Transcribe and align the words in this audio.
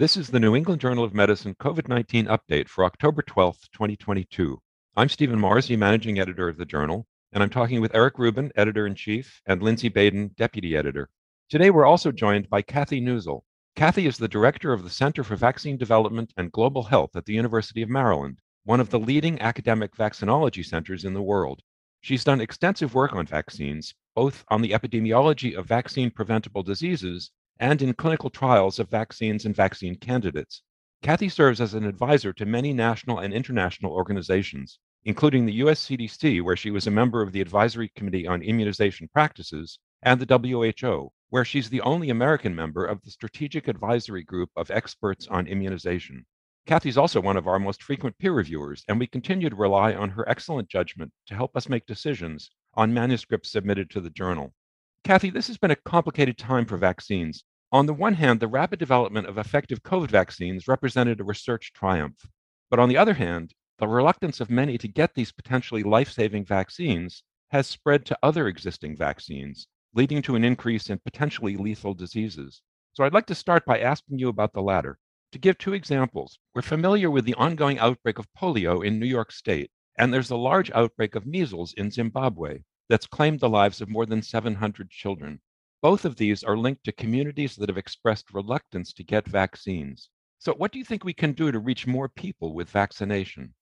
This 0.00 0.16
is 0.16 0.28
the 0.28 0.40
New 0.40 0.56
England 0.56 0.80
Journal 0.80 1.04
of 1.04 1.12
Medicine 1.12 1.54
COVID 1.56 1.86
19 1.86 2.24
update 2.24 2.68
for 2.68 2.86
October 2.86 3.20
12th, 3.20 3.70
2022. 3.72 4.58
I'm 4.96 5.10
Stephen 5.10 5.38
Morrissey, 5.38 5.76
managing 5.76 6.18
editor 6.18 6.48
of 6.48 6.56
the 6.56 6.64
journal, 6.64 7.06
and 7.34 7.42
I'm 7.42 7.50
talking 7.50 7.82
with 7.82 7.94
Eric 7.94 8.18
Rubin, 8.18 8.50
editor 8.56 8.86
in 8.86 8.94
chief, 8.94 9.42
and 9.44 9.62
Lindsay 9.62 9.90
Baden, 9.90 10.30
deputy 10.38 10.74
editor. 10.74 11.10
Today, 11.50 11.68
we're 11.68 11.84
also 11.84 12.12
joined 12.12 12.48
by 12.48 12.62
Kathy 12.62 12.98
Neuzil. 13.02 13.42
Kathy 13.76 14.06
is 14.06 14.16
the 14.16 14.26
director 14.26 14.72
of 14.72 14.84
the 14.84 14.88
Center 14.88 15.22
for 15.22 15.36
Vaccine 15.36 15.76
Development 15.76 16.32
and 16.34 16.50
Global 16.50 16.84
Health 16.84 17.14
at 17.14 17.26
the 17.26 17.34
University 17.34 17.82
of 17.82 17.90
Maryland, 17.90 18.38
one 18.64 18.80
of 18.80 18.88
the 18.88 18.98
leading 18.98 19.38
academic 19.42 19.94
vaccinology 19.94 20.64
centers 20.64 21.04
in 21.04 21.12
the 21.12 21.20
world. 21.20 21.60
She's 22.00 22.24
done 22.24 22.40
extensive 22.40 22.94
work 22.94 23.12
on 23.12 23.26
vaccines, 23.26 23.94
both 24.14 24.46
on 24.48 24.62
the 24.62 24.70
epidemiology 24.70 25.54
of 25.54 25.66
vaccine 25.66 26.10
preventable 26.10 26.62
diseases 26.62 27.32
and 27.60 27.82
in 27.82 27.92
clinical 27.92 28.30
trials 28.30 28.78
of 28.78 28.90
vaccines 28.90 29.44
and 29.44 29.54
vaccine 29.54 29.94
candidates. 29.94 30.62
Kathy 31.02 31.28
serves 31.28 31.60
as 31.60 31.74
an 31.74 31.84
advisor 31.84 32.32
to 32.32 32.46
many 32.46 32.72
national 32.72 33.18
and 33.18 33.32
international 33.32 33.92
organizations, 33.92 34.78
including 35.04 35.46
the 35.46 35.52
US 35.64 35.86
CDC, 35.86 36.42
where 36.42 36.56
she 36.56 36.70
was 36.70 36.86
a 36.86 36.90
member 36.90 37.22
of 37.22 37.32
the 37.32 37.40
Advisory 37.40 37.90
Committee 37.94 38.26
on 38.26 38.42
Immunization 38.42 39.08
Practices, 39.12 39.78
and 40.02 40.20
the 40.20 40.74
WHO, 40.74 41.12
where 41.28 41.44
she's 41.44 41.68
the 41.68 41.82
only 41.82 42.08
American 42.08 42.54
member 42.54 42.84
of 42.84 43.02
the 43.02 43.10
Strategic 43.10 43.68
Advisory 43.68 44.24
Group 44.24 44.50
of 44.56 44.70
Experts 44.70 45.28
on 45.28 45.46
Immunization. 45.46 46.24
Kathy's 46.66 46.98
also 46.98 47.20
one 47.20 47.36
of 47.36 47.46
our 47.46 47.58
most 47.58 47.82
frequent 47.82 48.16
peer 48.18 48.32
reviewers, 48.32 48.84
and 48.88 48.98
we 48.98 49.06
continue 49.06 49.50
to 49.50 49.56
rely 49.56 49.94
on 49.94 50.10
her 50.10 50.28
excellent 50.28 50.68
judgment 50.68 51.12
to 51.26 51.34
help 51.34 51.56
us 51.56 51.68
make 51.68 51.84
decisions 51.86 52.50
on 52.74 52.94
manuscripts 52.94 53.50
submitted 53.50 53.90
to 53.90 54.00
the 54.00 54.10
journal. 54.10 54.54
Kathy, 55.02 55.30
this 55.30 55.46
has 55.46 55.56
been 55.56 55.70
a 55.70 55.76
complicated 55.76 56.36
time 56.36 56.66
for 56.66 56.76
vaccines, 56.76 57.42
on 57.72 57.86
the 57.86 57.94
one 57.94 58.14
hand, 58.14 58.40
the 58.40 58.48
rapid 58.48 58.80
development 58.80 59.28
of 59.28 59.38
effective 59.38 59.82
COVID 59.82 60.10
vaccines 60.10 60.66
represented 60.66 61.20
a 61.20 61.24
research 61.24 61.72
triumph. 61.72 62.28
But 62.68 62.80
on 62.80 62.88
the 62.88 62.96
other 62.96 63.14
hand, 63.14 63.54
the 63.78 63.86
reluctance 63.86 64.40
of 64.40 64.50
many 64.50 64.76
to 64.78 64.88
get 64.88 65.14
these 65.14 65.32
potentially 65.32 65.82
life 65.82 66.10
saving 66.10 66.46
vaccines 66.46 67.22
has 67.50 67.66
spread 67.66 68.04
to 68.06 68.18
other 68.22 68.48
existing 68.48 68.96
vaccines, 68.96 69.68
leading 69.94 70.20
to 70.22 70.34
an 70.34 70.44
increase 70.44 70.90
in 70.90 70.98
potentially 70.98 71.56
lethal 71.56 71.94
diseases. 71.94 72.60
So 72.92 73.04
I'd 73.04 73.14
like 73.14 73.26
to 73.26 73.34
start 73.34 73.64
by 73.64 73.78
asking 73.78 74.18
you 74.18 74.28
about 74.28 74.52
the 74.52 74.62
latter. 74.62 74.98
To 75.32 75.38
give 75.38 75.56
two 75.56 75.72
examples, 75.72 76.40
we're 76.54 76.62
familiar 76.62 77.08
with 77.08 77.24
the 77.24 77.34
ongoing 77.34 77.78
outbreak 77.78 78.18
of 78.18 78.26
polio 78.36 78.84
in 78.84 78.98
New 78.98 79.06
York 79.06 79.30
State, 79.30 79.70
and 79.96 80.12
there's 80.12 80.30
a 80.30 80.36
large 80.36 80.72
outbreak 80.72 81.14
of 81.14 81.24
measles 81.24 81.72
in 81.74 81.92
Zimbabwe 81.92 82.62
that's 82.88 83.06
claimed 83.06 83.38
the 83.38 83.48
lives 83.48 83.80
of 83.80 83.88
more 83.88 84.06
than 84.06 84.22
700 84.22 84.90
children. 84.90 85.40
Both 85.82 86.04
of 86.04 86.16
these 86.16 86.44
are 86.44 86.56
linked 86.56 86.84
to 86.84 86.92
communities 86.92 87.56
that 87.56 87.68
have 87.68 87.78
expressed 87.78 88.34
reluctance 88.34 88.92
to 88.92 89.02
get 89.02 89.26
vaccines. 89.26 90.10
So, 90.38 90.52
what 90.54 90.72
do 90.72 90.78
you 90.78 90.84
think 90.84 91.04
we 91.04 91.14
can 91.14 91.32
do 91.32 91.50
to 91.50 91.58
reach 91.58 91.86
more 91.86 92.08
people 92.08 92.54
with 92.54 92.68
vaccination? 92.70 93.54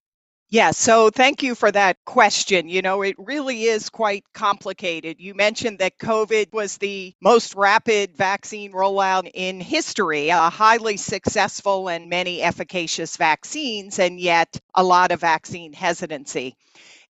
Yeah, 0.50 0.70
so 0.70 1.10
thank 1.10 1.42
you 1.42 1.54
for 1.54 1.70
that 1.72 1.98
question. 2.06 2.70
You 2.70 2.80
know, 2.80 3.02
it 3.02 3.16
really 3.18 3.64
is 3.64 3.90
quite 3.90 4.24
complicated. 4.32 5.20
You 5.20 5.34
mentioned 5.34 5.78
that 5.80 5.98
COVID 5.98 6.54
was 6.54 6.78
the 6.78 7.14
most 7.20 7.54
rapid 7.54 8.16
vaccine 8.16 8.72
rollout 8.72 9.30
in 9.34 9.60
history, 9.60 10.30
a 10.30 10.48
highly 10.48 10.96
successful 10.96 11.90
and 11.90 12.08
many 12.08 12.40
efficacious 12.40 13.18
vaccines, 13.18 13.98
and 13.98 14.18
yet 14.18 14.58
a 14.74 14.82
lot 14.82 15.12
of 15.12 15.20
vaccine 15.20 15.74
hesitancy. 15.74 16.56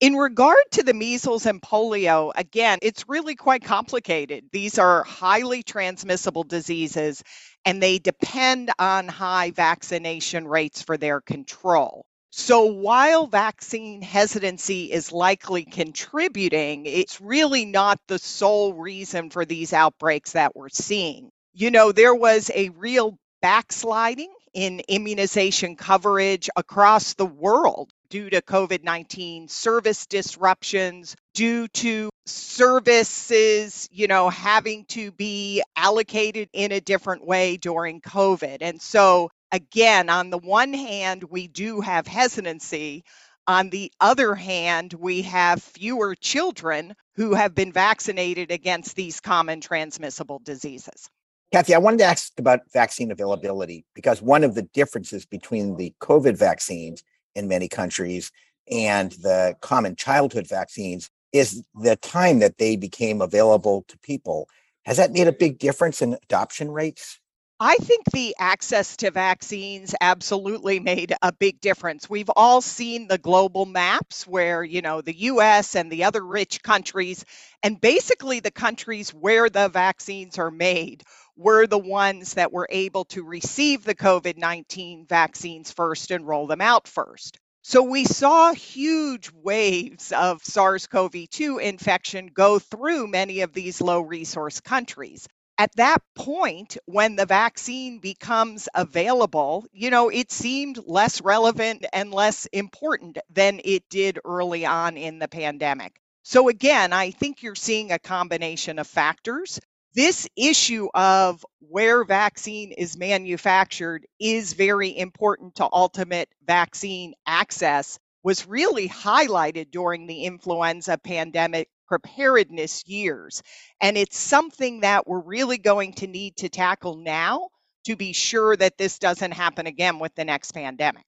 In 0.03 0.17
regard 0.17 0.64
to 0.72 0.83
the 0.83 0.95
measles 0.95 1.47
and 1.47 1.62
polio, 1.62 2.33
again, 2.34 2.81
it's 2.83 3.08
really 3.08 3.36
quite 3.36 3.62
complicated. 3.62 4.47
These 4.50 4.77
are 4.77 5.05
highly 5.05 5.62
transmissible 5.62 6.42
diseases 6.42 7.22
and 7.64 7.81
they 7.81 8.00
depend 8.00 8.73
on 8.80 9.06
high 9.06 9.53
vaccination 9.53 10.48
rates 10.48 10.83
for 10.83 10.97
their 10.97 11.20
control. 11.20 12.05
So 12.30 12.64
while 12.64 13.28
vaccine 13.28 14.03
hesitancy 14.03 14.91
is 14.91 15.12
likely 15.12 15.64
contributing, 15.64 16.84
it's 16.84 17.20
really 17.20 17.64
not 17.64 18.01
the 18.08 18.18
sole 18.18 18.74
reason 18.74 19.30
for 19.30 19.45
these 19.45 19.73
outbreaks 19.73 20.33
that 20.33 20.57
we're 20.57 20.68
seeing. 20.68 21.30
You 21.55 21.70
know, 21.70 21.92
there 21.92 22.17
was 22.17 22.51
a 22.57 22.70
real 22.70 23.18
backsliding 23.41 24.33
in 24.52 24.80
immunization 24.89 25.77
coverage 25.77 26.51
across 26.57 27.14
the 27.14 27.27
world 27.27 27.92
due 28.12 28.28
to 28.28 28.42
COVID 28.42 28.84
19 28.84 29.48
service 29.48 30.05
disruptions, 30.05 31.17
due 31.33 31.67
to 31.68 32.11
services, 32.27 33.89
you 33.90 34.06
know, 34.06 34.28
having 34.28 34.84
to 34.84 35.11
be 35.12 35.62
allocated 35.77 36.50
in 36.52 36.73
a 36.73 36.80
different 36.80 37.27
way 37.27 37.56
during 37.56 38.02
COVID. 38.02 38.58
And 38.61 38.83
so, 38.83 39.30
again, 39.50 40.11
on 40.11 40.28
the 40.28 40.36
one 40.36 40.74
hand, 40.74 41.24
we 41.24 41.48
do 41.48 41.80
have 41.80 42.06
hesitancy. 42.06 43.02
On 43.46 43.70
the 43.70 43.90
other 43.98 44.34
hand, 44.34 44.92
we 44.92 45.23
have 45.23 45.62
fewer 45.62 46.14
children 46.14 46.94
who 47.17 47.33
have 47.33 47.55
been 47.55 47.73
vaccinated 47.73 48.50
against 48.50 48.94
these 48.94 49.20
common 49.20 49.62
transmissible 49.62 50.42
diseases. 50.44 51.08
Kathy, 51.50 51.74
I 51.74 51.79
wanted 51.79 52.00
to 52.00 52.05
ask 52.05 52.39
about 52.39 52.61
vaccine 52.74 53.11
availability 53.11 53.86
because 53.94 54.20
one 54.20 54.44
of 54.44 54.55
the 54.55 54.62
differences 54.74 55.24
between 55.24 55.77
the 55.77 55.94
COVID 56.00 56.36
vaccines 56.36 57.02
in 57.35 57.48
many 57.48 57.69
countries 57.69 58.31
and 58.70 59.13
the 59.13 59.55
common 59.61 59.97
childhood 59.97 60.47
vaccines 60.48 61.11
is 61.33 61.65
the 61.75 61.97
time 61.97 62.39
that 62.41 62.59
they 62.59 62.77
became 62.77 63.20
available 63.20 63.85
to 63.89 63.98
people. 63.98 64.48
Has 64.85 64.97
that 64.98 65.13
made 65.13 65.29
a 65.29 65.33
big 65.33 65.59
difference 65.59 66.03
in 66.03 66.15
adoption 66.15 66.71
rates? 66.71 67.19
I 67.65 67.77
think 67.77 68.07
the 68.11 68.35
access 68.41 68.97
to 68.98 69.13
vaccines 69.13 69.95
absolutely 70.01 70.81
made 70.92 71.15
a 71.23 71.33
big 71.33 71.61
difference. 71.61 72.11
We've 72.11 72.31
all 72.35 72.61
seen 72.61 73.07
the 73.07 73.19
global 73.19 73.67
maps 73.67 74.27
where, 74.27 74.65
you 74.65 74.83
know, 74.83 75.01
the 75.01 75.17
US 75.17 75.77
and 75.77 75.91
the 75.91 76.05
other 76.05 76.25
rich 76.25 76.63
countries, 76.63 77.25
and 77.63 77.81
basically 77.81 78.41
the 78.41 78.51
countries 78.51 79.11
where 79.11 79.48
the 79.48 79.69
vaccines 79.69 80.39
are 80.39 80.51
made, 80.51 81.05
were 81.37 81.67
the 81.67 81.79
ones 81.79 82.35
that 82.35 82.53
were 82.53 82.69
able 82.70 83.05
to 83.07 83.23
receive 83.23 83.85
the 83.85 83.95
COVID 83.95 84.37
19 84.37 85.07
vaccines 85.07 85.73
first 85.73 86.11
and 86.11 86.27
roll 86.27 86.47
them 86.47 86.61
out 86.61 86.87
first. 86.87 87.39
So 87.63 87.83
we 87.83 88.05
saw 88.05 88.53
huge 88.53 89.31
waves 89.33 90.13
of 90.13 90.42
SARS 90.45 90.87
CoV 90.87 91.29
2 91.31 91.59
infection 91.59 92.27
go 92.27 92.59
through 92.59 93.07
many 93.07 93.41
of 93.41 93.53
these 93.53 93.81
low 93.81 94.01
resource 94.01 94.61
countries 94.61 95.29
at 95.59 95.77
that 95.77 96.03
point, 96.17 96.77
when 96.87 97.15
the 97.15 97.25
vaccine 97.25 97.98
becomes 97.98 98.69
available, 98.75 99.65
you 99.73 99.91
know, 99.91 100.09
it 100.09 100.33
seemed 100.33 100.81
less 100.87 101.21
relevant 101.21 101.87
and 101.92 102.13
less 102.13 102.47
important 102.47 103.19
than 103.31 103.61
it 103.65 103.89
did 103.89 104.19
early 104.25 104.65
on 104.67 104.97
in 104.97 105.19
the 105.19 105.29
pandemic. 105.29 106.01
So, 106.25 106.48
again, 106.48 106.92
I 106.92 107.11
think 107.11 107.42
you're 107.42 107.55
seeing 107.55 107.92
a 107.92 107.98
combination 107.98 108.79
of 108.79 108.87
factors. 108.87 109.61
This 109.95 110.27
issue 110.36 110.89
of 110.95 111.45
where 111.61 112.05
vaccine 112.05 112.73
is 112.73 112.97
manufactured 112.97 114.07
is 114.19 114.55
very 114.55 114.97
important 114.97 115.57
to 115.57 115.69
ultimate 115.70 116.30
vaccine 116.47 117.13
access 117.27 117.98
was 118.23 118.47
really 118.47 118.89
highlighted 118.89 119.70
during 119.70 120.07
the 120.07 120.25
influenza 120.25 120.97
pandemic 120.97 121.69
preparedness 121.86 122.86
years. 122.86 123.42
And 123.83 123.98
it's 123.98 124.17
something 124.17 124.80
that 124.80 125.07
we're 125.07 125.20
really 125.20 125.58
going 125.58 125.92
to 125.95 126.07
need 126.07 126.36
to 126.36 126.48
tackle 126.48 126.97
now 126.97 127.48
to 127.85 127.95
be 127.95 128.14
sure 128.14 128.56
that 128.56 128.79
this 128.79 128.99
doesn't 128.99 129.32
happen 129.32 129.67
again 129.67 129.99
with 129.99 130.14
the 130.14 130.25
next 130.25 130.53
pandemic. 130.53 131.05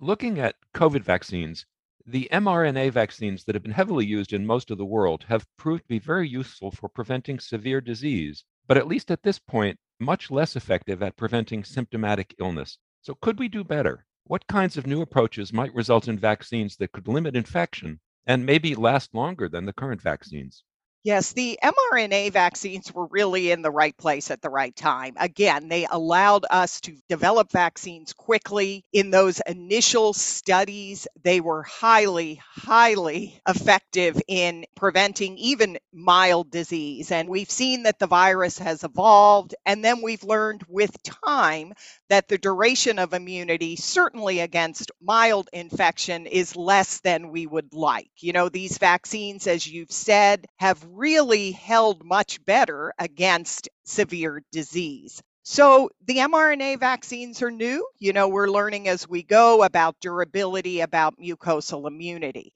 Looking 0.00 0.38
at 0.38 0.54
COVID 0.74 1.02
vaccines, 1.02 1.66
the 2.06 2.28
mRNA 2.32 2.92
vaccines 2.92 3.44
that 3.44 3.54
have 3.56 3.64
been 3.64 3.72
heavily 3.72 4.06
used 4.06 4.32
in 4.32 4.46
most 4.46 4.70
of 4.70 4.78
the 4.78 4.84
world 4.84 5.24
have 5.28 5.46
proved 5.56 5.82
to 5.82 5.88
be 5.88 5.98
very 5.98 6.28
useful 6.28 6.70
for 6.70 6.88
preventing 6.88 7.40
severe 7.40 7.80
disease, 7.80 8.44
but 8.68 8.76
at 8.76 8.86
least 8.86 9.10
at 9.10 9.24
this 9.24 9.40
point, 9.40 9.78
much 9.98 10.30
less 10.30 10.54
effective 10.54 11.02
at 11.02 11.16
preventing 11.16 11.64
symptomatic 11.64 12.34
illness. 12.38 12.78
So, 13.02 13.14
could 13.14 13.38
we 13.38 13.48
do 13.48 13.64
better? 13.64 14.06
What 14.24 14.46
kinds 14.46 14.76
of 14.76 14.86
new 14.86 15.00
approaches 15.02 15.52
might 15.52 15.74
result 15.74 16.06
in 16.06 16.18
vaccines 16.18 16.76
that 16.76 16.92
could 16.92 17.08
limit 17.08 17.34
infection 17.34 17.98
and 18.26 18.44
maybe 18.44 18.74
last 18.74 19.14
longer 19.14 19.48
than 19.48 19.64
the 19.64 19.72
current 19.72 20.02
vaccines. 20.02 20.64
Yes, 21.06 21.32
the 21.34 21.56
mRNA 21.62 22.32
vaccines 22.32 22.92
were 22.92 23.06
really 23.06 23.52
in 23.52 23.62
the 23.62 23.70
right 23.70 23.96
place 23.96 24.28
at 24.32 24.42
the 24.42 24.50
right 24.50 24.74
time. 24.74 25.14
Again, 25.18 25.68
they 25.68 25.86
allowed 25.88 26.44
us 26.50 26.80
to 26.80 26.96
develop 27.08 27.52
vaccines 27.52 28.12
quickly. 28.12 28.84
In 28.92 29.10
those 29.12 29.40
initial 29.46 30.12
studies, 30.14 31.06
they 31.22 31.40
were 31.40 31.62
highly, 31.62 32.40
highly 32.44 33.40
effective 33.48 34.20
in 34.26 34.64
preventing 34.74 35.38
even 35.38 35.78
mild 35.92 36.50
disease. 36.50 37.12
And 37.12 37.28
we've 37.28 37.52
seen 37.52 37.84
that 37.84 38.00
the 38.00 38.08
virus 38.08 38.58
has 38.58 38.82
evolved. 38.82 39.54
And 39.64 39.84
then 39.84 40.02
we've 40.02 40.24
learned 40.24 40.64
with 40.68 41.00
time 41.04 41.72
that 42.08 42.28
the 42.28 42.38
duration 42.38 42.98
of 42.98 43.14
immunity, 43.14 43.76
certainly 43.76 44.40
against 44.40 44.90
mild 45.00 45.48
infection, 45.52 46.26
is 46.26 46.56
less 46.56 47.00
than 47.00 47.30
we 47.30 47.46
would 47.46 47.72
like. 47.74 48.10
You 48.18 48.32
know, 48.32 48.48
these 48.48 48.78
vaccines, 48.78 49.46
as 49.46 49.66
you've 49.66 49.92
said, 49.92 50.46
have 50.56 50.84
really 50.96 51.52
held 51.52 52.04
much 52.04 52.44
better 52.44 52.92
against 52.98 53.68
severe 53.84 54.42
disease. 54.52 55.22
So 55.42 55.90
the 56.06 56.16
mRNA 56.16 56.80
vaccines 56.80 57.42
are 57.42 57.50
new. 57.50 57.86
You 57.98 58.12
know, 58.12 58.28
we're 58.28 58.48
learning 58.48 58.88
as 58.88 59.08
we 59.08 59.22
go 59.22 59.62
about 59.62 60.00
durability, 60.00 60.80
about 60.80 61.18
mucosal 61.20 61.86
immunity. 61.86 62.52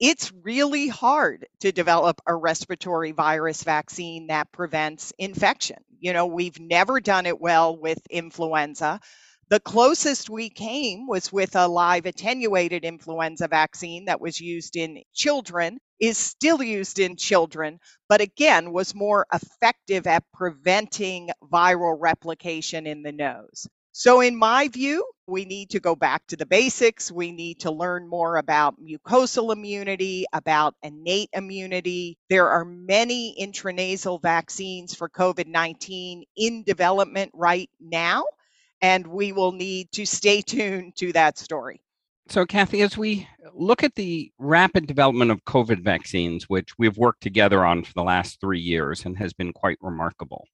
It's 0.00 0.32
really 0.44 0.88
hard 0.88 1.46
to 1.60 1.72
develop 1.72 2.20
a 2.26 2.34
respiratory 2.34 3.12
virus 3.12 3.64
vaccine 3.64 4.28
that 4.28 4.52
prevents 4.52 5.12
infection. 5.18 5.78
You 5.98 6.12
know, 6.12 6.26
we've 6.26 6.60
never 6.60 7.00
done 7.00 7.26
it 7.26 7.40
well 7.40 7.76
with 7.76 7.98
influenza. 8.08 9.00
The 9.50 9.60
closest 9.60 10.28
we 10.28 10.50
came 10.50 11.06
was 11.06 11.32
with 11.32 11.56
a 11.56 11.68
live 11.68 12.04
attenuated 12.04 12.84
influenza 12.84 13.48
vaccine 13.48 14.04
that 14.04 14.20
was 14.20 14.38
used 14.38 14.76
in 14.76 15.02
children, 15.14 15.78
is 15.98 16.18
still 16.18 16.62
used 16.62 16.98
in 16.98 17.16
children, 17.16 17.80
but 18.10 18.20
again 18.20 18.74
was 18.74 18.94
more 18.94 19.24
effective 19.32 20.06
at 20.06 20.30
preventing 20.34 21.30
viral 21.50 21.96
replication 21.98 22.86
in 22.86 23.02
the 23.02 23.12
nose. 23.12 23.66
So, 23.92 24.20
in 24.20 24.36
my 24.36 24.68
view, 24.68 25.06
we 25.26 25.46
need 25.46 25.70
to 25.70 25.80
go 25.80 25.96
back 25.96 26.26
to 26.26 26.36
the 26.36 26.44
basics. 26.44 27.10
We 27.10 27.32
need 27.32 27.60
to 27.60 27.70
learn 27.70 28.06
more 28.06 28.36
about 28.36 28.74
mucosal 28.78 29.50
immunity, 29.50 30.26
about 30.34 30.74
innate 30.82 31.30
immunity. 31.32 32.18
There 32.28 32.50
are 32.50 32.66
many 32.66 33.34
intranasal 33.40 34.20
vaccines 34.20 34.94
for 34.94 35.08
COVID 35.08 35.46
19 35.46 36.24
in 36.36 36.64
development 36.64 37.30
right 37.32 37.70
now 37.80 38.24
and 38.80 39.06
we 39.06 39.32
will 39.32 39.52
need 39.52 39.90
to 39.92 40.06
stay 40.06 40.40
tuned 40.40 40.96
to 40.96 41.12
that 41.12 41.38
story. 41.38 41.80
So, 42.28 42.44
Kathy, 42.44 42.82
as 42.82 42.98
we 42.98 43.26
look 43.54 43.82
at 43.82 43.94
the 43.94 44.30
rapid 44.38 44.86
development 44.86 45.30
of 45.30 45.44
COVID 45.44 45.82
vaccines, 45.82 46.44
which 46.44 46.76
we've 46.78 46.98
worked 46.98 47.22
together 47.22 47.64
on 47.64 47.84
for 47.84 47.94
the 47.94 48.02
last 48.02 48.38
three 48.40 48.60
years 48.60 49.06
and 49.06 49.16
has 49.16 49.32
been 49.32 49.52
quite 49.52 49.78
remarkable, 49.80 50.46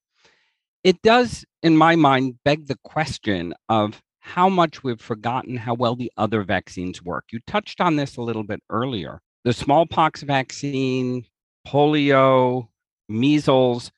it 0.84 1.02
does, 1.02 1.44
in 1.62 1.76
my 1.76 1.96
mind, 1.96 2.38
beg 2.44 2.68
the 2.68 2.78
question 2.84 3.54
of 3.68 4.00
how 4.20 4.48
much 4.48 4.84
we've 4.84 5.00
forgotten 5.00 5.56
how 5.56 5.74
well 5.74 5.96
the 5.96 6.12
other 6.16 6.44
vaccines 6.44 7.02
work. 7.02 7.24
You 7.32 7.40
touched 7.46 7.80
on 7.80 7.96
this 7.96 8.16
a 8.16 8.22
little 8.22 8.44
bit 8.44 8.62
earlier. 8.70 9.20
The 9.42 9.52
smallpox 9.52 10.22
vaccine, 10.22 11.26
polio, 11.66 12.68
measles, 13.08 13.90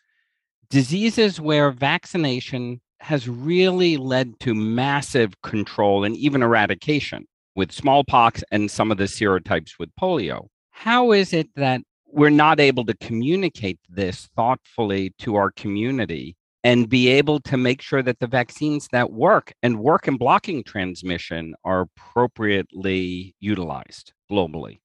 diseases 0.71 1.41
where 1.41 1.71
vaccination 1.71 2.81
has 3.01 3.29
really 3.29 3.97
led 3.97 4.39
to 4.41 4.55
massive 4.55 5.41
control 5.43 6.05
and 6.05 6.17
even 6.17 6.43
eradication 6.43 7.27
with 7.55 7.73
smallpox 7.73 8.45
and 8.51 8.71
some 8.71 8.91
of 8.91 8.99
the 8.99 9.05
serotypes 9.05 9.79
with 9.79 9.91
polio. 10.01 10.47
How 10.71 11.13
is 11.13 11.33
it 11.33 11.49
that 11.57 11.83
we're 12.07 12.31
not 12.31 12.61
able 12.61 12.85
to 12.87 12.95
communicate 12.99 13.79
this 13.89 14.29
thoughtfully 14.37 15.15
to 15.19 15.37
our 15.37 15.51
community 15.51 16.37
and 16.65 16.89
be 16.89 17.09
able 17.09 17.41
to 17.41 17.57
make 17.57 17.81
sure 17.81 18.03
that 18.03 18.19
the 18.19 18.27
vaccines 18.27 18.89
that 18.93 19.13
work 19.13 19.53
and 19.63 19.79
work 19.79 20.09
in 20.09 20.17
blocking 20.17 20.65
transmission 20.65 21.55
are 21.65 21.83
appropriately 21.83 23.35
utilized 23.41 24.13
globally? 24.31 24.81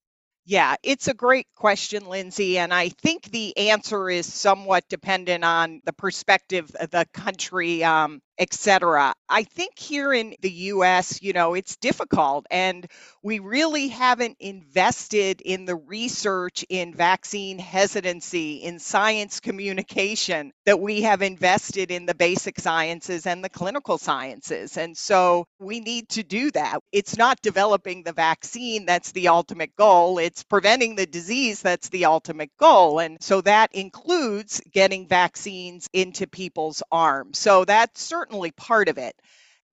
Yeah, 0.45 0.75
it's 0.83 1.07
a 1.07 1.13
great 1.13 1.47
question, 1.55 2.07
Lindsay. 2.07 2.57
And 2.57 2.73
I 2.73 2.89
think 2.89 3.25
the 3.31 3.55
answer 3.57 4.09
is 4.09 4.31
somewhat 4.31 4.83
dependent 4.89 5.43
on 5.43 5.81
the 5.85 5.93
perspective 5.93 6.71
of 6.79 6.89
the 6.89 7.05
country 7.13 7.83
um, 7.83 8.21
etc. 8.39 9.13
I 9.29 9.43
think 9.43 9.77
here 9.77 10.13
in 10.13 10.35
the 10.41 10.51
US, 10.51 11.21
you 11.21 11.33
know, 11.33 11.53
it's 11.53 11.75
difficult 11.77 12.45
and 12.51 12.87
we 13.23 13.39
really 13.39 13.87
haven't 13.89 14.37
invested 14.39 15.41
in 15.41 15.65
the 15.65 15.75
research 15.75 16.65
in 16.69 16.93
vaccine 16.93 17.59
hesitancy, 17.59 18.55
in 18.63 18.79
science 18.79 19.39
communication 19.39 20.51
that 20.65 20.79
we 20.79 21.01
have 21.03 21.21
invested 21.21 21.91
in 21.91 22.05
the 22.05 22.15
basic 22.15 22.59
sciences 22.59 23.27
and 23.27 23.43
the 23.43 23.49
clinical 23.49 23.97
sciences. 23.97 24.77
And 24.77 24.97
so 24.97 25.45
we 25.59 25.79
need 25.79 26.09
to 26.09 26.23
do 26.23 26.51
that. 26.51 26.79
It's 26.91 27.17
not 27.17 27.41
developing 27.41 28.03
the 28.03 28.13
vaccine 28.13 28.85
that's 28.85 29.11
the 29.11 29.27
ultimate 29.27 29.75
goal, 29.75 30.17
it's 30.17 30.43
preventing 30.43 30.95
the 30.95 31.05
disease 31.05 31.61
that's 31.61 31.89
the 31.89 32.05
ultimate 32.05 32.51
goal. 32.57 32.99
And 32.99 33.17
so 33.21 33.41
that 33.41 33.73
includes 33.73 34.61
getting 34.71 35.07
vaccines 35.07 35.87
into 35.93 36.27
people's 36.27 36.81
arms. 36.91 37.39
So 37.39 37.65
that's 37.65 38.01
certainly 38.01 38.30
certainly 38.31 38.51
part 38.51 38.87
of 38.87 38.97
it. 38.97 39.13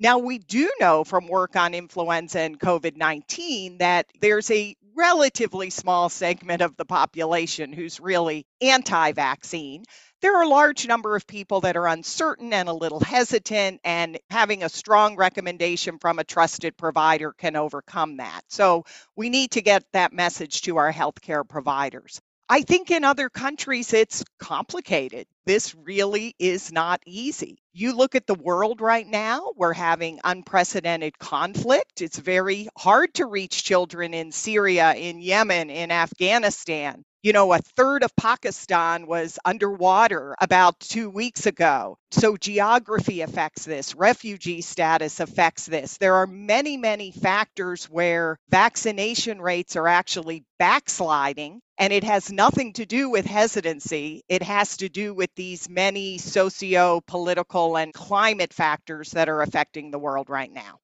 Now, 0.00 0.18
we 0.18 0.38
do 0.38 0.70
know 0.80 1.04
from 1.04 1.26
work 1.28 1.56
on 1.56 1.74
influenza 1.74 2.40
and 2.40 2.58
COVID 2.58 2.96
19 2.96 3.78
that 3.78 4.06
there's 4.20 4.50
a 4.50 4.76
relatively 4.96 5.70
small 5.70 6.08
segment 6.08 6.62
of 6.62 6.76
the 6.76 6.84
population 6.84 7.72
who's 7.72 8.00
really 8.00 8.46
anti 8.60 9.12
vaccine. 9.12 9.84
There 10.20 10.36
are 10.36 10.42
a 10.42 10.48
large 10.48 10.88
number 10.88 11.14
of 11.14 11.26
people 11.28 11.60
that 11.60 11.76
are 11.76 11.86
uncertain 11.86 12.52
and 12.52 12.68
a 12.68 12.72
little 12.72 12.98
hesitant, 13.00 13.80
and 13.84 14.18
having 14.30 14.64
a 14.64 14.68
strong 14.68 15.16
recommendation 15.16 15.98
from 15.98 16.18
a 16.18 16.24
trusted 16.24 16.76
provider 16.76 17.32
can 17.32 17.54
overcome 17.54 18.16
that. 18.16 18.42
So, 18.48 18.84
we 19.16 19.28
need 19.28 19.52
to 19.52 19.62
get 19.62 19.84
that 19.92 20.12
message 20.12 20.62
to 20.62 20.78
our 20.78 20.92
healthcare 20.92 21.48
providers. 21.48 22.20
I 22.48 22.62
think 22.62 22.90
in 22.90 23.04
other 23.04 23.28
countries 23.28 23.92
it's 23.92 24.24
complicated. 24.38 25.26
This 25.46 25.74
really 25.74 26.34
is 26.38 26.72
not 26.72 27.00
easy. 27.06 27.58
You 27.72 27.94
look 27.94 28.14
at 28.14 28.26
the 28.26 28.34
world 28.34 28.80
right 28.80 29.06
now, 29.06 29.52
we're 29.56 29.74
having 29.74 30.20
unprecedented 30.24 31.18
conflict. 31.18 32.00
It's 32.00 32.18
very 32.18 32.68
hard 32.76 33.12
to 33.14 33.26
reach 33.26 33.64
children 33.64 34.14
in 34.14 34.32
Syria, 34.32 34.94
in 34.94 35.20
Yemen, 35.20 35.70
in 35.70 35.90
Afghanistan. 35.90 37.04
You 37.20 37.32
know, 37.32 37.52
a 37.52 37.58
third 37.58 38.04
of 38.04 38.14
Pakistan 38.14 39.08
was 39.08 39.40
underwater 39.44 40.36
about 40.40 40.78
two 40.78 41.10
weeks 41.10 41.46
ago. 41.46 41.98
So, 42.12 42.36
geography 42.36 43.22
affects 43.22 43.64
this, 43.64 43.96
refugee 43.96 44.60
status 44.60 45.18
affects 45.18 45.66
this. 45.66 45.96
There 45.98 46.14
are 46.14 46.28
many, 46.28 46.76
many 46.76 47.10
factors 47.10 47.86
where 47.86 48.38
vaccination 48.50 49.40
rates 49.40 49.74
are 49.74 49.88
actually 49.88 50.44
backsliding, 50.60 51.60
and 51.76 51.92
it 51.92 52.04
has 52.04 52.30
nothing 52.30 52.72
to 52.74 52.86
do 52.86 53.10
with 53.10 53.26
hesitancy. 53.26 54.22
It 54.28 54.44
has 54.44 54.76
to 54.76 54.88
do 54.88 55.12
with 55.12 55.30
these 55.34 55.68
many 55.68 56.18
socio 56.18 57.00
political 57.00 57.76
and 57.76 57.92
climate 57.92 58.54
factors 58.54 59.10
that 59.10 59.28
are 59.28 59.42
affecting 59.42 59.90
the 59.90 59.98
world 59.98 60.30
right 60.30 60.52
now. 60.52 60.78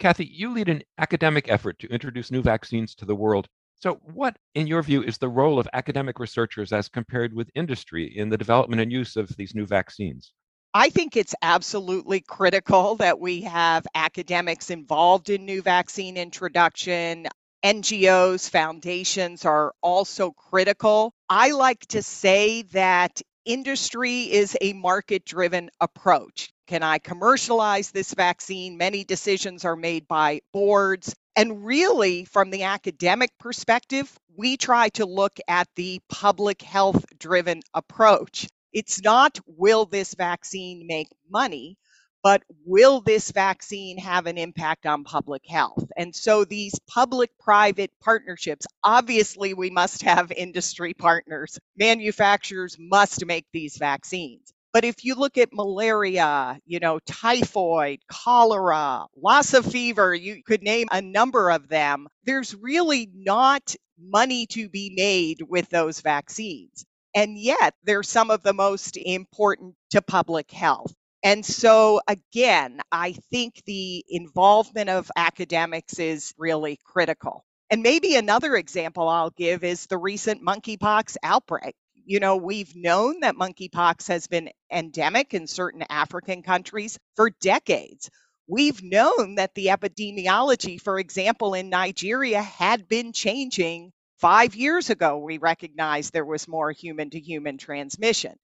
Kathy, 0.00 0.26
you 0.26 0.52
lead 0.52 0.68
an 0.68 0.82
academic 0.98 1.48
effort 1.48 1.78
to 1.78 1.88
introduce 1.88 2.32
new 2.32 2.42
vaccines 2.42 2.96
to 2.96 3.04
the 3.04 3.14
world. 3.14 3.48
So, 3.78 4.00
what, 4.02 4.36
in 4.54 4.66
your 4.66 4.82
view, 4.82 5.02
is 5.02 5.18
the 5.18 5.28
role 5.28 5.58
of 5.58 5.68
academic 5.72 6.18
researchers 6.18 6.72
as 6.72 6.88
compared 6.88 7.34
with 7.34 7.50
industry 7.54 8.16
in 8.16 8.30
the 8.30 8.38
development 8.38 8.80
and 8.80 8.90
use 8.90 9.16
of 9.16 9.28
these 9.36 9.54
new 9.54 9.66
vaccines? 9.66 10.32
I 10.72 10.90
think 10.90 11.16
it's 11.16 11.34
absolutely 11.42 12.20
critical 12.20 12.96
that 12.96 13.18
we 13.18 13.42
have 13.42 13.86
academics 13.94 14.70
involved 14.70 15.30
in 15.30 15.44
new 15.44 15.62
vaccine 15.62 16.16
introduction. 16.16 17.26
NGOs, 17.64 18.48
foundations 18.48 19.44
are 19.44 19.72
also 19.82 20.30
critical. 20.32 21.12
I 21.28 21.52
like 21.52 21.80
to 21.88 22.02
say 22.02 22.62
that 22.72 23.20
industry 23.44 24.22
is 24.22 24.56
a 24.60 24.72
market 24.74 25.24
driven 25.24 25.70
approach. 25.80 26.50
Can 26.66 26.82
I 26.82 26.98
commercialize 26.98 27.90
this 27.90 28.12
vaccine? 28.12 28.76
Many 28.76 29.04
decisions 29.04 29.64
are 29.64 29.76
made 29.76 30.06
by 30.08 30.40
boards. 30.52 31.14
And 31.36 31.64
really, 31.66 32.24
from 32.24 32.50
the 32.50 32.64
academic 32.64 33.30
perspective, 33.38 34.12
we 34.36 34.56
try 34.56 34.88
to 34.90 35.06
look 35.06 35.38
at 35.48 35.68
the 35.76 36.00
public 36.08 36.62
health 36.62 37.04
driven 37.18 37.60
approach. 37.74 38.48
It's 38.72 39.02
not 39.02 39.38
will 39.46 39.84
this 39.86 40.14
vaccine 40.14 40.86
make 40.86 41.08
money, 41.30 41.76
but 42.22 42.42
will 42.64 43.02
this 43.02 43.30
vaccine 43.30 43.98
have 43.98 44.26
an 44.26 44.38
impact 44.38 44.86
on 44.86 45.04
public 45.04 45.42
health? 45.46 45.84
And 45.96 46.14
so 46.14 46.44
these 46.44 46.74
public 46.88 47.30
private 47.38 47.90
partnerships, 48.02 48.66
obviously, 48.82 49.54
we 49.54 49.70
must 49.70 50.02
have 50.02 50.32
industry 50.32 50.94
partners. 50.94 51.58
Manufacturers 51.78 52.76
must 52.80 53.26
make 53.26 53.46
these 53.52 53.76
vaccines. 53.76 54.52
But 54.76 54.84
if 54.84 55.06
you 55.06 55.14
look 55.14 55.38
at 55.38 55.54
malaria, 55.54 56.60
you 56.66 56.80
know, 56.80 56.98
typhoid, 57.06 58.00
cholera, 58.12 59.06
Lassa 59.16 59.62
fever, 59.62 60.14
you 60.14 60.42
could 60.42 60.62
name 60.62 60.86
a 60.92 61.00
number 61.00 61.50
of 61.50 61.66
them. 61.66 62.06
There's 62.24 62.54
really 62.54 63.08
not 63.14 63.74
money 63.98 64.44
to 64.48 64.68
be 64.68 64.92
made 64.94 65.40
with 65.40 65.70
those 65.70 66.02
vaccines. 66.02 66.84
And 67.14 67.38
yet, 67.38 67.72
they're 67.84 68.02
some 68.02 68.30
of 68.30 68.42
the 68.42 68.52
most 68.52 68.98
important 68.98 69.76
to 69.92 70.02
public 70.02 70.50
health. 70.50 70.92
And 71.22 71.42
so, 71.42 72.02
again, 72.06 72.80
I 72.92 73.12
think 73.30 73.62
the 73.64 74.04
involvement 74.10 74.90
of 74.90 75.10
academics 75.16 75.98
is 75.98 76.34
really 76.36 76.78
critical. 76.84 77.46
And 77.70 77.82
maybe 77.82 78.14
another 78.16 78.56
example 78.56 79.08
I'll 79.08 79.30
give 79.30 79.64
is 79.64 79.86
the 79.86 79.96
recent 79.96 80.44
monkeypox 80.44 81.16
outbreak 81.22 81.74
you 82.06 82.20
know, 82.20 82.36
we've 82.36 82.74
known 82.76 83.20
that 83.20 83.34
monkeypox 83.34 84.06
has 84.08 84.28
been 84.28 84.48
endemic 84.72 85.34
in 85.34 85.46
certain 85.46 85.84
African 85.90 86.42
countries 86.42 86.98
for 87.16 87.30
decades. 87.40 88.08
We've 88.46 88.80
known 88.80 89.34
that 89.34 89.54
the 89.54 89.66
epidemiology, 89.66 90.80
for 90.80 91.00
example, 91.00 91.54
in 91.54 91.68
Nigeria 91.68 92.40
had 92.40 92.88
been 92.88 93.12
changing 93.12 93.90
five 94.18 94.54
years 94.54 94.88
ago. 94.88 95.18
We 95.18 95.38
recognized 95.38 96.12
there 96.12 96.24
was 96.24 96.46
more 96.46 96.70
human 96.70 97.10
to 97.10 97.20
human 97.20 97.58
transmission. 97.58 98.36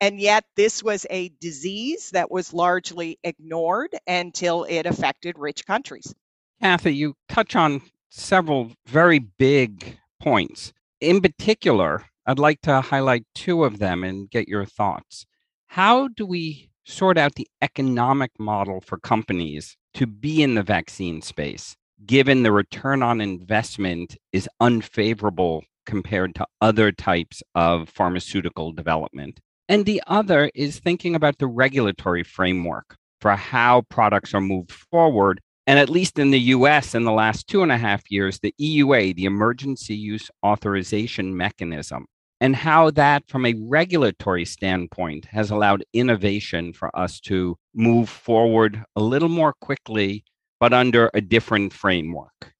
And 0.00 0.20
yet, 0.20 0.44
this 0.56 0.82
was 0.82 1.06
a 1.08 1.30
disease 1.40 2.10
that 2.10 2.32
was 2.32 2.52
largely 2.52 3.20
ignored 3.22 3.90
until 4.08 4.64
it 4.64 4.86
affected 4.86 5.38
rich 5.38 5.64
countries. 5.64 6.12
Kathy, 6.60 6.96
you 6.96 7.14
touch 7.28 7.54
on 7.54 7.80
several 8.10 8.72
very 8.86 9.20
big 9.20 9.98
points. 10.20 10.72
In 11.00 11.20
particular, 11.20 12.06
I'd 12.26 12.38
like 12.38 12.62
to 12.62 12.80
highlight 12.80 13.26
two 13.34 13.64
of 13.64 13.78
them 13.78 14.02
and 14.02 14.30
get 14.30 14.48
your 14.48 14.64
thoughts. 14.64 15.26
How 15.66 16.08
do 16.08 16.24
we 16.24 16.70
sort 16.84 17.18
out 17.18 17.34
the 17.34 17.48
economic 17.60 18.30
model 18.38 18.80
for 18.80 18.98
companies 18.98 19.76
to 19.94 20.06
be 20.06 20.42
in 20.42 20.54
the 20.54 20.62
vaccine 20.62 21.20
space, 21.20 21.76
given 22.06 22.42
the 22.42 22.52
return 22.52 23.02
on 23.02 23.20
investment 23.20 24.16
is 24.32 24.48
unfavorable 24.58 25.64
compared 25.84 26.34
to 26.36 26.46
other 26.62 26.92
types 26.92 27.42
of 27.54 27.90
pharmaceutical 27.90 28.72
development? 28.72 29.40
And 29.68 29.84
the 29.84 30.02
other 30.06 30.50
is 30.54 30.78
thinking 30.78 31.14
about 31.14 31.38
the 31.38 31.46
regulatory 31.46 32.22
framework 32.22 32.96
for 33.20 33.32
how 33.32 33.82
products 33.90 34.32
are 34.32 34.40
moved 34.40 34.72
forward. 34.72 35.42
And 35.66 35.78
at 35.78 35.90
least 35.90 36.18
in 36.18 36.30
the 36.30 36.40
US 36.40 36.94
in 36.94 37.04
the 37.04 37.12
last 37.12 37.48
two 37.48 37.62
and 37.62 37.72
a 37.72 37.78
half 37.78 38.10
years, 38.10 38.38
the 38.38 38.54
EUA, 38.58 39.14
the 39.14 39.24
Emergency 39.24 39.94
Use 39.94 40.30
Authorization 40.44 41.34
Mechanism, 41.36 42.06
and 42.44 42.54
how 42.54 42.90
that, 42.90 43.26
from 43.26 43.46
a 43.46 43.54
regulatory 43.54 44.44
standpoint, 44.44 45.24
has 45.24 45.50
allowed 45.50 45.82
innovation 45.94 46.74
for 46.74 46.94
us 46.94 47.18
to 47.18 47.56
move 47.74 48.06
forward 48.06 48.84
a 48.96 49.00
little 49.00 49.30
more 49.30 49.54
quickly, 49.62 50.22
but 50.60 50.74
under 50.74 51.10
a 51.14 51.22
different 51.22 51.72
framework. 51.72 52.52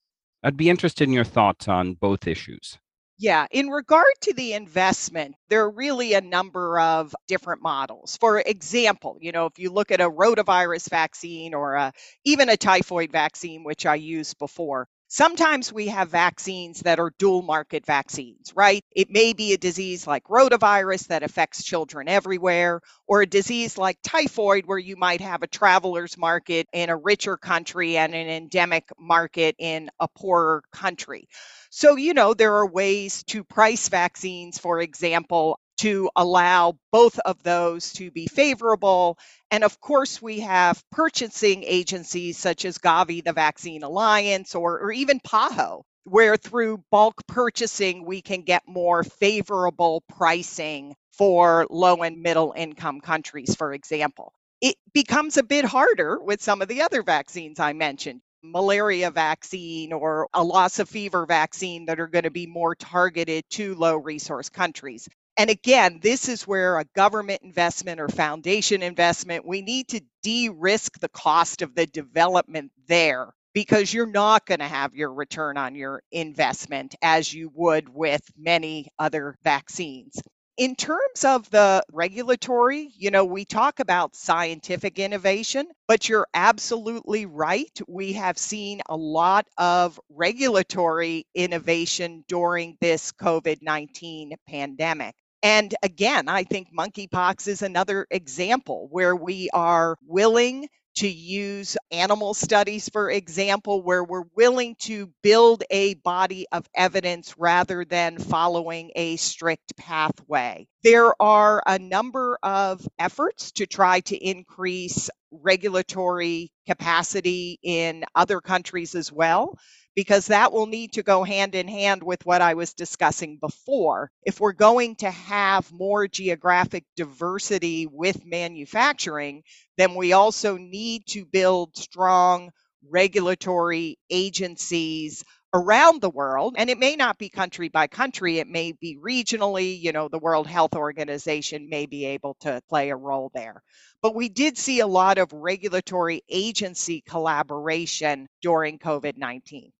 I'd 0.42 0.56
be 0.56 0.70
interested 0.70 1.06
in 1.06 1.12
your 1.12 1.22
thoughts 1.22 1.68
on 1.68 1.92
both 1.92 2.26
issues. 2.26 2.78
Yeah, 3.18 3.46
in 3.50 3.68
regard 3.68 4.14
to 4.22 4.32
the 4.32 4.54
investment, 4.54 5.34
there 5.50 5.64
are 5.64 5.70
really 5.70 6.14
a 6.14 6.22
number 6.22 6.80
of 6.80 7.14
different 7.28 7.62
models. 7.62 8.16
For 8.16 8.38
example, 8.40 9.18
you 9.20 9.32
know, 9.32 9.44
if 9.44 9.58
you 9.58 9.70
look 9.70 9.90
at 9.90 10.00
a 10.00 10.10
rotavirus 10.10 10.88
vaccine 10.88 11.52
or 11.52 11.74
a, 11.74 11.92
even 12.24 12.48
a 12.48 12.56
typhoid 12.56 13.12
vaccine, 13.12 13.64
which 13.64 13.84
I 13.84 13.96
used 13.96 14.38
before, 14.38 14.88
Sometimes 15.08 15.72
we 15.72 15.86
have 15.88 16.10
vaccines 16.10 16.80
that 16.80 16.98
are 16.98 17.12
dual 17.18 17.42
market 17.42 17.86
vaccines, 17.86 18.52
right? 18.56 18.82
It 18.90 19.10
may 19.10 19.32
be 19.32 19.52
a 19.52 19.58
disease 19.58 20.06
like 20.06 20.24
rotavirus 20.24 21.06
that 21.08 21.22
affects 21.22 21.62
children 21.62 22.08
everywhere, 22.08 22.80
or 23.06 23.22
a 23.22 23.26
disease 23.26 23.78
like 23.78 23.98
typhoid 24.02 24.66
where 24.66 24.78
you 24.78 24.96
might 24.96 25.20
have 25.20 25.42
a 25.42 25.46
traveler's 25.46 26.18
market 26.18 26.66
in 26.72 26.90
a 26.90 26.96
richer 26.96 27.36
country 27.36 27.96
and 27.96 28.14
an 28.14 28.28
endemic 28.28 28.88
market 28.98 29.54
in 29.58 29.88
a 30.00 30.08
poorer 30.08 30.62
country. 30.72 31.28
So, 31.70 31.96
you 31.96 32.14
know, 32.14 32.34
there 32.34 32.54
are 32.54 32.66
ways 32.66 33.22
to 33.24 33.44
price 33.44 33.88
vaccines, 33.88 34.58
for 34.58 34.80
example, 34.80 35.60
to 35.78 36.10
allow 36.16 36.76
both 36.92 37.18
of 37.20 37.42
those 37.42 37.92
to 37.94 38.10
be 38.10 38.26
favorable. 38.26 39.18
And 39.50 39.64
of 39.64 39.80
course, 39.80 40.20
we 40.20 40.40
have 40.40 40.82
purchasing 40.90 41.64
agencies 41.64 42.38
such 42.38 42.64
as 42.64 42.78
Gavi, 42.78 43.22
the 43.24 43.32
Vaccine 43.32 43.82
Alliance, 43.82 44.54
or, 44.54 44.80
or 44.80 44.92
even 44.92 45.20
PAHO, 45.20 45.82
where 46.04 46.36
through 46.36 46.84
bulk 46.90 47.26
purchasing, 47.26 48.04
we 48.04 48.22
can 48.22 48.42
get 48.42 48.62
more 48.66 49.04
favorable 49.04 50.02
pricing 50.08 50.94
for 51.12 51.66
low 51.70 52.02
and 52.02 52.22
middle 52.22 52.52
income 52.56 53.00
countries, 53.00 53.54
for 53.54 53.72
example. 53.72 54.32
It 54.60 54.76
becomes 54.92 55.36
a 55.36 55.42
bit 55.42 55.64
harder 55.64 56.18
with 56.20 56.42
some 56.42 56.62
of 56.62 56.68
the 56.68 56.82
other 56.82 57.02
vaccines 57.02 57.60
I 57.60 57.72
mentioned 57.72 58.20
malaria 58.44 59.10
vaccine 59.10 59.92
or 59.92 60.28
a 60.34 60.44
Lassa 60.44 60.84
fever 60.84 61.24
vaccine 61.26 61.86
that 61.86 61.98
are 61.98 62.06
going 62.06 62.24
to 62.24 62.30
be 62.30 62.46
more 62.46 62.74
targeted 62.74 63.42
to 63.50 63.74
low 63.74 63.96
resource 63.96 64.50
countries. 64.50 65.08
And 65.36 65.50
again, 65.50 65.98
this 66.00 66.28
is 66.28 66.46
where 66.46 66.78
a 66.78 66.84
government 66.94 67.42
investment 67.42 68.00
or 68.00 68.08
foundation 68.08 68.82
investment, 68.82 69.44
we 69.44 69.62
need 69.62 69.88
to 69.88 70.00
de 70.22 70.48
risk 70.48 71.00
the 71.00 71.08
cost 71.08 71.60
of 71.60 71.74
the 71.74 71.86
development 71.86 72.70
there 72.86 73.32
because 73.52 73.92
you're 73.92 74.06
not 74.06 74.46
going 74.46 74.60
to 74.60 74.68
have 74.68 74.94
your 74.94 75.12
return 75.12 75.56
on 75.56 75.74
your 75.74 76.02
investment 76.12 76.94
as 77.02 77.34
you 77.34 77.50
would 77.54 77.88
with 77.88 78.22
many 78.36 78.88
other 78.98 79.36
vaccines. 79.42 80.20
In 80.56 80.76
terms 80.76 81.24
of 81.24 81.50
the 81.50 81.82
regulatory, 81.90 82.92
you 82.96 83.10
know, 83.10 83.24
we 83.24 83.44
talk 83.44 83.80
about 83.80 84.14
scientific 84.14 85.00
innovation, 85.00 85.66
but 85.88 86.08
you're 86.08 86.28
absolutely 86.32 87.26
right. 87.26 87.76
We 87.88 88.12
have 88.12 88.38
seen 88.38 88.80
a 88.88 88.96
lot 88.96 89.48
of 89.58 89.98
regulatory 90.10 91.26
innovation 91.34 92.24
during 92.28 92.76
this 92.80 93.10
COVID 93.10 93.62
19 93.62 94.34
pandemic. 94.48 95.16
And 95.44 95.74
again, 95.82 96.26
I 96.26 96.44
think 96.44 96.68
monkeypox 96.76 97.48
is 97.48 97.60
another 97.60 98.06
example 98.10 98.88
where 98.90 99.14
we 99.14 99.50
are 99.52 99.98
willing 100.06 100.68
to 100.96 101.08
use 101.08 101.76
animal 101.90 102.32
studies, 102.32 102.88
for 102.88 103.10
example, 103.10 103.82
where 103.82 104.02
we're 104.02 104.24
willing 104.34 104.74
to 104.78 105.12
build 105.22 105.62
a 105.70 105.94
body 105.96 106.46
of 106.50 106.66
evidence 106.74 107.34
rather 107.36 107.84
than 107.84 108.18
following 108.18 108.90
a 108.96 109.16
strict 109.16 109.76
pathway. 109.76 110.66
There 110.82 111.20
are 111.20 111.62
a 111.66 111.78
number 111.78 112.38
of 112.42 112.86
efforts 112.98 113.52
to 113.52 113.66
try 113.66 114.00
to 114.00 114.16
increase 114.16 115.10
regulatory 115.30 116.52
capacity 116.66 117.58
in 117.62 118.04
other 118.14 118.40
countries 118.40 118.94
as 118.94 119.12
well 119.12 119.58
because 119.94 120.26
that 120.26 120.52
will 120.52 120.66
need 120.66 120.92
to 120.92 121.02
go 121.02 121.22
hand 121.22 121.54
in 121.54 121.68
hand 121.68 122.02
with 122.02 122.24
what 122.26 122.42
I 122.42 122.54
was 122.54 122.74
discussing 122.74 123.38
before. 123.38 124.10
If 124.24 124.40
we're 124.40 124.52
going 124.52 124.96
to 124.96 125.10
have 125.10 125.70
more 125.72 126.08
geographic 126.08 126.84
diversity 126.96 127.86
with 127.86 128.24
manufacturing, 128.24 129.42
then 129.76 129.94
we 129.94 130.12
also 130.12 130.56
need 130.56 131.06
to 131.08 131.24
build 131.24 131.76
strong 131.76 132.50
regulatory 132.90 133.98
agencies 134.10 135.24
around 135.54 136.00
the 136.00 136.10
world. 136.10 136.56
And 136.58 136.68
it 136.68 136.78
may 136.78 136.96
not 136.96 137.16
be 137.16 137.28
country 137.28 137.68
by 137.68 137.86
country. 137.86 138.38
It 138.38 138.48
may 138.48 138.72
be 138.72 138.98
regionally. 138.98 139.80
You 139.80 139.92
know 139.92 140.08
the 140.08 140.18
world 140.18 140.48
health 140.48 140.74
organization 140.74 141.68
may 141.68 141.86
be 141.86 142.04
able 142.06 142.36
to 142.40 142.60
play 142.68 142.90
a 142.90 142.96
role 142.96 143.30
there. 143.34 143.62
But 144.02 144.16
we 144.16 144.28
did 144.28 144.58
see 144.58 144.80
a 144.80 144.86
lot 144.86 145.18
of 145.18 145.32
regulatory 145.32 146.22
agency 146.28 147.02
collaboration 147.06 148.26
during 148.42 148.78
covid-19 148.78 149.70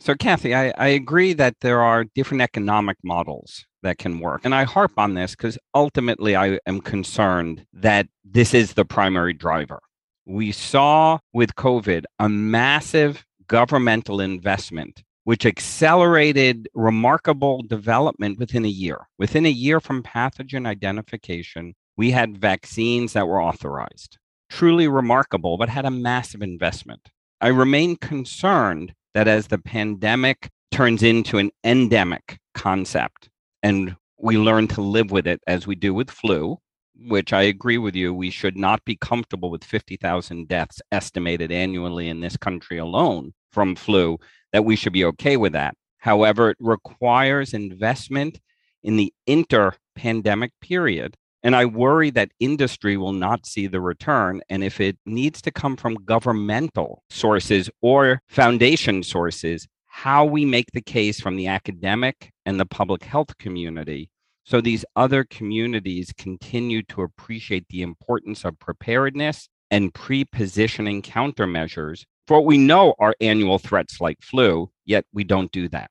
so, 0.00 0.14
Kathy, 0.14 0.54
I, 0.54 0.72
I 0.78 0.88
agree 0.88 1.32
that 1.34 1.56
there 1.60 1.82
are 1.82 2.04
different 2.04 2.42
economic 2.42 2.96
models 3.02 3.66
that 3.82 3.98
can 3.98 4.20
work. 4.20 4.42
And 4.44 4.54
I 4.54 4.64
harp 4.64 4.92
on 4.96 5.14
this 5.14 5.32
because 5.32 5.58
ultimately 5.74 6.36
I 6.36 6.58
am 6.66 6.80
concerned 6.80 7.64
that 7.72 8.06
this 8.24 8.54
is 8.54 8.74
the 8.74 8.84
primary 8.84 9.32
driver. 9.32 9.80
We 10.24 10.52
saw 10.52 11.18
with 11.32 11.56
COVID 11.56 12.04
a 12.18 12.28
massive 12.28 13.24
governmental 13.48 14.20
investment, 14.20 15.02
which 15.24 15.46
accelerated 15.46 16.68
remarkable 16.74 17.62
development 17.62 18.38
within 18.38 18.64
a 18.64 18.68
year. 18.68 19.08
Within 19.18 19.46
a 19.46 19.50
year 19.50 19.80
from 19.80 20.02
pathogen 20.02 20.66
identification, 20.66 21.74
we 21.96 22.12
had 22.12 22.38
vaccines 22.38 23.14
that 23.14 23.26
were 23.26 23.42
authorized. 23.42 24.18
Truly 24.48 24.86
remarkable, 24.86 25.58
but 25.58 25.68
had 25.68 25.84
a 25.84 25.90
massive 25.90 26.42
investment. 26.42 27.08
I 27.40 27.48
remain 27.48 27.96
concerned 27.96 28.94
that 29.18 29.26
as 29.26 29.48
the 29.48 29.58
pandemic 29.58 30.48
turns 30.70 31.02
into 31.02 31.38
an 31.38 31.50
endemic 31.64 32.38
concept 32.54 33.28
and 33.64 33.96
we 34.16 34.38
learn 34.38 34.68
to 34.68 34.80
live 34.80 35.10
with 35.10 35.26
it 35.26 35.40
as 35.48 35.66
we 35.66 35.74
do 35.74 35.92
with 35.92 36.08
flu, 36.08 36.56
which 36.94 37.32
I 37.32 37.42
agree 37.42 37.78
with 37.78 37.96
you, 37.96 38.14
we 38.14 38.30
should 38.30 38.56
not 38.56 38.84
be 38.84 38.94
comfortable 38.94 39.50
with 39.50 39.64
50,000 39.64 40.46
deaths 40.46 40.80
estimated 40.92 41.50
annually 41.50 42.08
in 42.08 42.20
this 42.20 42.36
country 42.36 42.78
alone 42.78 43.34
from 43.50 43.74
flu, 43.74 44.18
that 44.52 44.64
we 44.64 44.76
should 44.76 44.92
be 44.92 45.04
okay 45.06 45.36
with 45.36 45.52
that. 45.52 45.74
However, 45.96 46.50
it 46.50 46.56
requires 46.60 47.52
investment 47.52 48.38
in 48.84 48.96
the 48.96 49.12
inter 49.26 49.72
pandemic 49.96 50.52
period 50.60 51.16
and 51.42 51.54
I 51.54 51.64
worry 51.64 52.10
that 52.10 52.32
industry 52.40 52.96
will 52.96 53.12
not 53.12 53.46
see 53.46 53.66
the 53.66 53.80
return. 53.80 54.40
And 54.48 54.64
if 54.64 54.80
it 54.80 54.98
needs 55.06 55.40
to 55.42 55.50
come 55.50 55.76
from 55.76 56.04
governmental 56.04 57.02
sources 57.10 57.70
or 57.80 58.20
foundation 58.28 59.02
sources, 59.02 59.68
how 59.86 60.24
we 60.24 60.44
make 60.44 60.72
the 60.72 60.82
case 60.82 61.20
from 61.20 61.36
the 61.36 61.46
academic 61.46 62.30
and 62.46 62.58
the 62.58 62.66
public 62.66 63.04
health 63.04 63.36
community 63.38 64.10
so 64.48 64.62
these 64.62 64.82
other 64.96 65.24
communities 65.24 66.10
continue 66.16 66.82
to 66.84 67.02
appreciate 67.02 67.66
the 67.68 67.82
importance 67.82 68.46
of 68.46 68.58
preparedness 68.58 69.46
and 69.70 69.92
pre 69.92 70.24
positioning 70.24 71.02
countermeasures 71.02 72.04
for 72.26 72.38
what 72.38 72.46
we 72.46 72.56
know 72.56 72.94
are 72.98 73.14
annual 73.20 73.58
threats 73.58 74.00
like 74.00 74.16
flu, 74.22 74.70
yet 74.86 75.04
we 75.12 75.22
don't 75.22 75.52
do 75.52 75.68
that. 75.68 75.90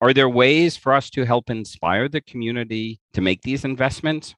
Are 0.00 0.14
there 0.14 0.30
ways 0.30 0.78
for 0.78 0.94
us 0.94 1.10
to 1.10 1.26
help 1.26 1.50
inspire 1.50 2.08
the 2.08 2.22
community 2.22 3.00
to 3.12 3.20
make 3.20 3.42
these 3.42 3.66
investments? 3.66 4.34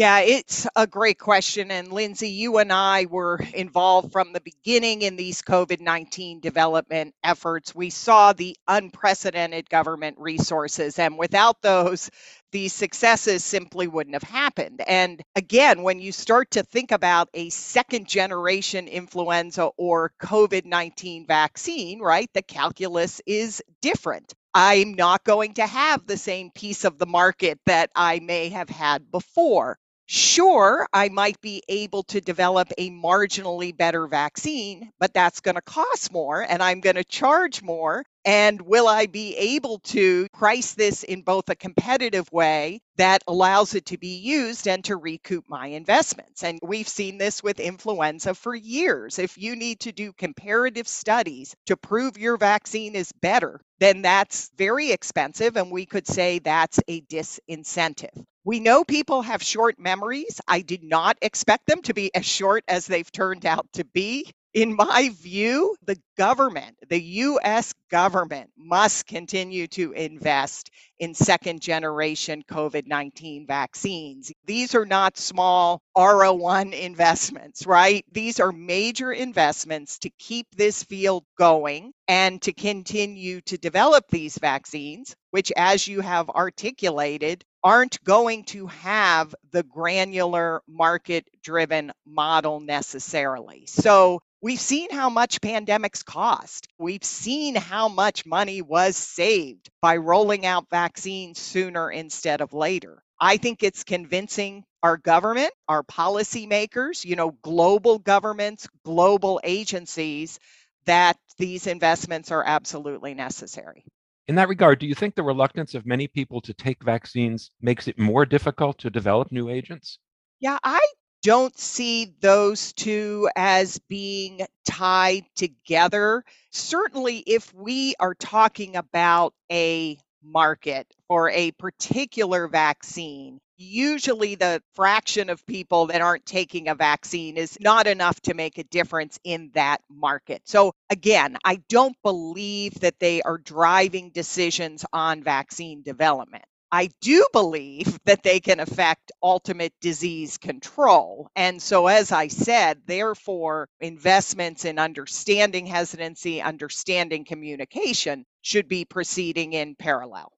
Yeah, 0.00 0.20
it's 0.20 0.66
a 0.76 0.86
great 0.86 1.18
question. 1.18 1.70
And 1.70 1.92
Lindsay, 1.92 2.30
you 2.30 2.56
and 2.56 2.72
I 2.72 3.04
were 3.04 3.38
involved 3.52 4.12
from 4.12 4.32
the 4.32 4.40
beginning 4.40 5.02
in 5.02 5.16
these 5.16 5.42
COVID 5.42 5.80
19 5.82 6.40
development 6.40 7.14
efforts. 7.22 7.74
We 7.74 7.90
saw 7.90 8.32
the 8.32 8.56
unprecedented 8.66 9.68
government 9.68 10.16
resources, 10.18 10.98
and 10.98 11.18
without 11.18 11.60
those, 11.60 12.10
these 12.50 12.72
successes 12.72 13.44
simply 13.44 13.88
wouldn't 13.88 14.14
have 14.14 14.22
happened. 14.22 14.80
And 14.88 15.20
again, 15.36 15.82
when 15.82 16.00
you 16.00 16.12
start 16.12 16.50
to 16.52 16.62
think 16.62 16.92
about 16.92 17.28
a 17.34 17.50
second 17.50 18.08
generation 18.08 18.88
influenza 18.88 19.64
or 19.76 20.12
COVID 20.22 20.64
19 20.64 21.26
vaccine, 21.26 22.00
right, 22.00 22.30
the 22.32 22.40
calculus 22.40 23.20
is 23.26 23.62
different. 23.82 24.32
I'm 24.54 24.94
not 24.94 25.24
going 25.24 25.54
to 25.54 25.66
have 25.66 26.06
the 26.06 26.16
same 26.16 26.50
piece 26.52 26.84
of 26.84 26.98
the 26.98 27.06
market 27.06 27.60
that 27.66 27.90
I 27.94 28.20
may 28.20 28.48
have 28.48 28.70
had 28.70 29.10
before. 29.10 29.78
Sure, 30.12 30.88
I 30.92 31.08
might 31.08 31.40
be 31.40 31.62
able 31.68 32.02
to 32.04 32.20
develop 32.20 32.72
a 32.76 32.90
marginally 32.90 33.76
better 33.76 34.08
vaccine, 34.08 34.90
but 34.98 35.14
that's 35.14 35.38
going 35.38 35.54
to 35.54 35.62
cost 35.62 36.10
more 36.10 36.42
and 36.42 36.60
I'm 36.60 36.80
going 36.80 36.96
to 36.96 37.04
charge 37.04 37.62
more. 37.62 38.02
And 38.24 38.60
will 38.60 38.88
I 38.88 39.06
be 39.06 39.36
able 39.36 39.78
to 39.78 40.26
price 40.32 40.74
this 40.74 41.04
in 41.04 41.22
both 41.22 41.48
a 41.48 41.54
competitive 41.54 42.28
way 42.32 42.80
that 42.96 43.22
allows 43.28 43.74
it 43.76 43.86
to 43.86 43.98
be 43.98 44.16
used 44.16 44.66
and 44.66 44.84
to 44.86 44.96
recoup 44.96 45.44
my 45.48 45.68
investments? 45.68 46.42
And 46.42 46.58
we've 46.60 46.88
seen 46.88 47.16
this 47.16 47.40
with 47.40 47.60
influenza 47.60 48.34
for 48.34 48.52
years. 48.52 49.20
If 49.20 49.38
you 49.38 49.54
need 49.54 49.78
to 49.80 49.92
do 49.92 50.12
comparative 50.12 50.88
studies 50.88 51.54
to 51.66 51.76
prove 51.76 52.18
your 52.18 52.36
vaccine 52.36 52.96
is 52.96 53.12
better, 53.12 53.60
then 53.78 54.02
that's 54.02 54.50
very 54.58 54.90
expensive. 54.90 55.56
And 55.56 55.70
we 55.70 55.86
could 55.86 56.08
say 56.08 56.40
that's 56.40 56.80
a 56.88 57.00
disincentive. 57.02 58.24
We 58.44 58.60
know 58.60 58.84
people 58.84 59.22
have 59.22 59.42
short 59.42 59.78
memories. 59.78 60.40
I 60.48 60.62
did 60.62 60.82
not 60.82 61.18
expect 61.22 61.66
them 61.66 61.82
to 61.82 61.94
be 61.94 62.14
as 62.14 62.24
short 62.26 62.64
as 62.68 62.86
they've 62.86 63.10
turned 63.12 63.44
out 63.46 63.66
to 63.74 63.84
be 63.84 64.30
in 64.52 64.74
my 64.74 65.10
view, 65.14 65.76
the 65.84 65.96
government, 66.16 66.76
the 66.88 67.00
US 67.00 67.72
government, 67.88 68.50
must 68.56 69.06
continue 69.06 69.68
to 69.68 69.92
invest 69.92 70.70
in 70.98 71.14
second 71.14 71.60
generation 71.60 72.42
COVID 72.50 72.86
19 72.86 73.46
vaccines. 73.46 74.32
These 74.46 74.74
are 74.74 74.86
not 74.86 75.16
small 75.16 75.80
R01 75.96 76.72
investments, 76.72 77.64
right? 77.64 78.04
These 78.10 78.40
are 78.40 78.50
major 78.50 79.12
investments 79.12 79.98
to 80.00 80.10
keep 80.18 80.46
this 80.56 80.82
field 80.82 81.24
going 81.38 81.92
and 82.08 82.42
to 82.42 82.52
continue 82.52 83.40
to 83.42 83.56
develop 83.56 84.06
these 84.08 84.36
vaccines, 84.36 85.14
which, 85.30 85.52
as 85.56 85.86
you 85.86 86.00
have 86.00 86.28
articulated, 86.30 87.44
aren't 87.62 88.02
going 88.04 88.44
to 88.44 88.66
have 88.68 89.34
the 89.52 89.62
granular 89.62 90.62
market 90.68 91.26
driven 91.42 91.92
model 92.06 92.60
necessarily. 92.60 93.64
So 93.66 94.22
We've 94.42 94.58
seen 94.58 94.90
how 94.90 95.10
much 95.10 95.42
pandemics 95.42 96.02
cost. 96.02 96.66
We've 96.78 97.04
seen 97.04 97.56
how 97.56 97.88
much 97.88 98.24
money 98.24 98.62
was 98.62 98.96
saved 98.96 99.68
by 99.82 99.98
rolling 99.98 100.46
out 100.46 100.70
vaccines 100.70 101.38
sooner 101.38 101.90
instead 101.90 102.40
of 102.40 102.54
later. 102.54 103.02
I 103.20 103.36
think 103.36 103.62
it's 103.62 103.84
convincing 103.84 104.64
our 104.82 104.96
government, 104.96 105.52
our 105.68 105.82
policymakers, 105.82 107.04
you 107.04 107.16
know, 107.16 107.32
global 107.42 107.98
governments, 107.98 108.66
global 108.82 109.42
agencies 109.44 110.38
that 110.86 111.18
these 111.36 111.66
investments 111.66 112.30
are 112.30 112.42
absolutely 112.42 113.12
necessary. 113.12 113.84
In 114.30 114.36
that 114.36 114.48
regard, 114.48 114.78
do 114.78 114.86
you 114.86 114.94
think 114.94 115.16
the 115.16 115.24
reluctance 115.24 115.74
of 115.74 115.86
many 115.86 116.06
people 116.06 116.40
to 116.42 116.54
take 116.54 116.84
vaccines 116.84 117.50
makes 117.60 117.88
it 117.88 117.98
more 117.98 118.24
difficult 118.24 118.78
to 118.78 118.88
develop 118.88 119.32
new 119.32 119.48
agents? 119.48 119.98
Yeah, 120.38 120.56
I 120.62 120.80
don't 121.24 121.58
see 121.58 122.14
those 122.20 122.72
two 122.74 123.28
as 123.34 123.80
being 123.88 124.42
tied 124.64 125.24
together. 125.34 126.22
Certainly, 126.52 127.24
if 127.26 127.52
we 127.52 127.96
are 127.98 128.14
talking 128.14 128.76
about 128.76 129.34
a 129.50 129.98
market 130.22 130.86
for 131.08 131.28
a 131.30 131.50
particular 131.50 132.46
vaccine, 132.46 133.40
usually 133.60 134.34
the 134.34 134.62
fraction 134.74 135.28
of 135.28 135.44
people 135.46 135.86
that 135.86 136.00
aren't 136.00 136.24
taking 136.24 136.68
a 136.68 136.74
vaccine 136.74 137.36
is 137.36 137.58
not 137.60 137.86
enough 137.86 138.18
to 138.22 138.34
make 138.34 138.58
a 138.58 138.64
difference 138.64 139.18
in 139.22 139.50
that 139.54 139.82
market. 139.90 140.42
So, 140.46 140.72
again, 140.88 141.36
I 141.44 141.56
don't 141.68 141.96
believe 142.02 142.80
that 142.80 142.98
they 142.98 143.20
are 143.22 143.38
driving 143.38 144.10
decisions 144.10 144.84
on 144.92 145.22
vaccine 145.22 145.82
development. 145.82 146.44
I 146.72 146.88
do 147.00 147.26
believe 147.32 147.98
that 148.04 148.22
they 148.22 148.40
can 148.40 148.60
affect 148.60 149.12
ultimate 149.22 149.74
disease 149.80 150.38
control. 150.38 151.28
And 151.36 151.60
so, 151.60 151.86
as 151.86 152.12
I 152.12 152.28
said, 152.28 152.80
therefore, 152.86 153.68
investments 153.80 154.64
in 154.64 154.78
understanding 154.78 155.66
hesitancy, 155.66 156.40
understanding 156.40 157.24
communication 157.24 158.24
should 158.42 158.68
be 158.68 158.84
proceeding 158.86 159.52
in 159.52 159.74
parallel. 159.74 160.32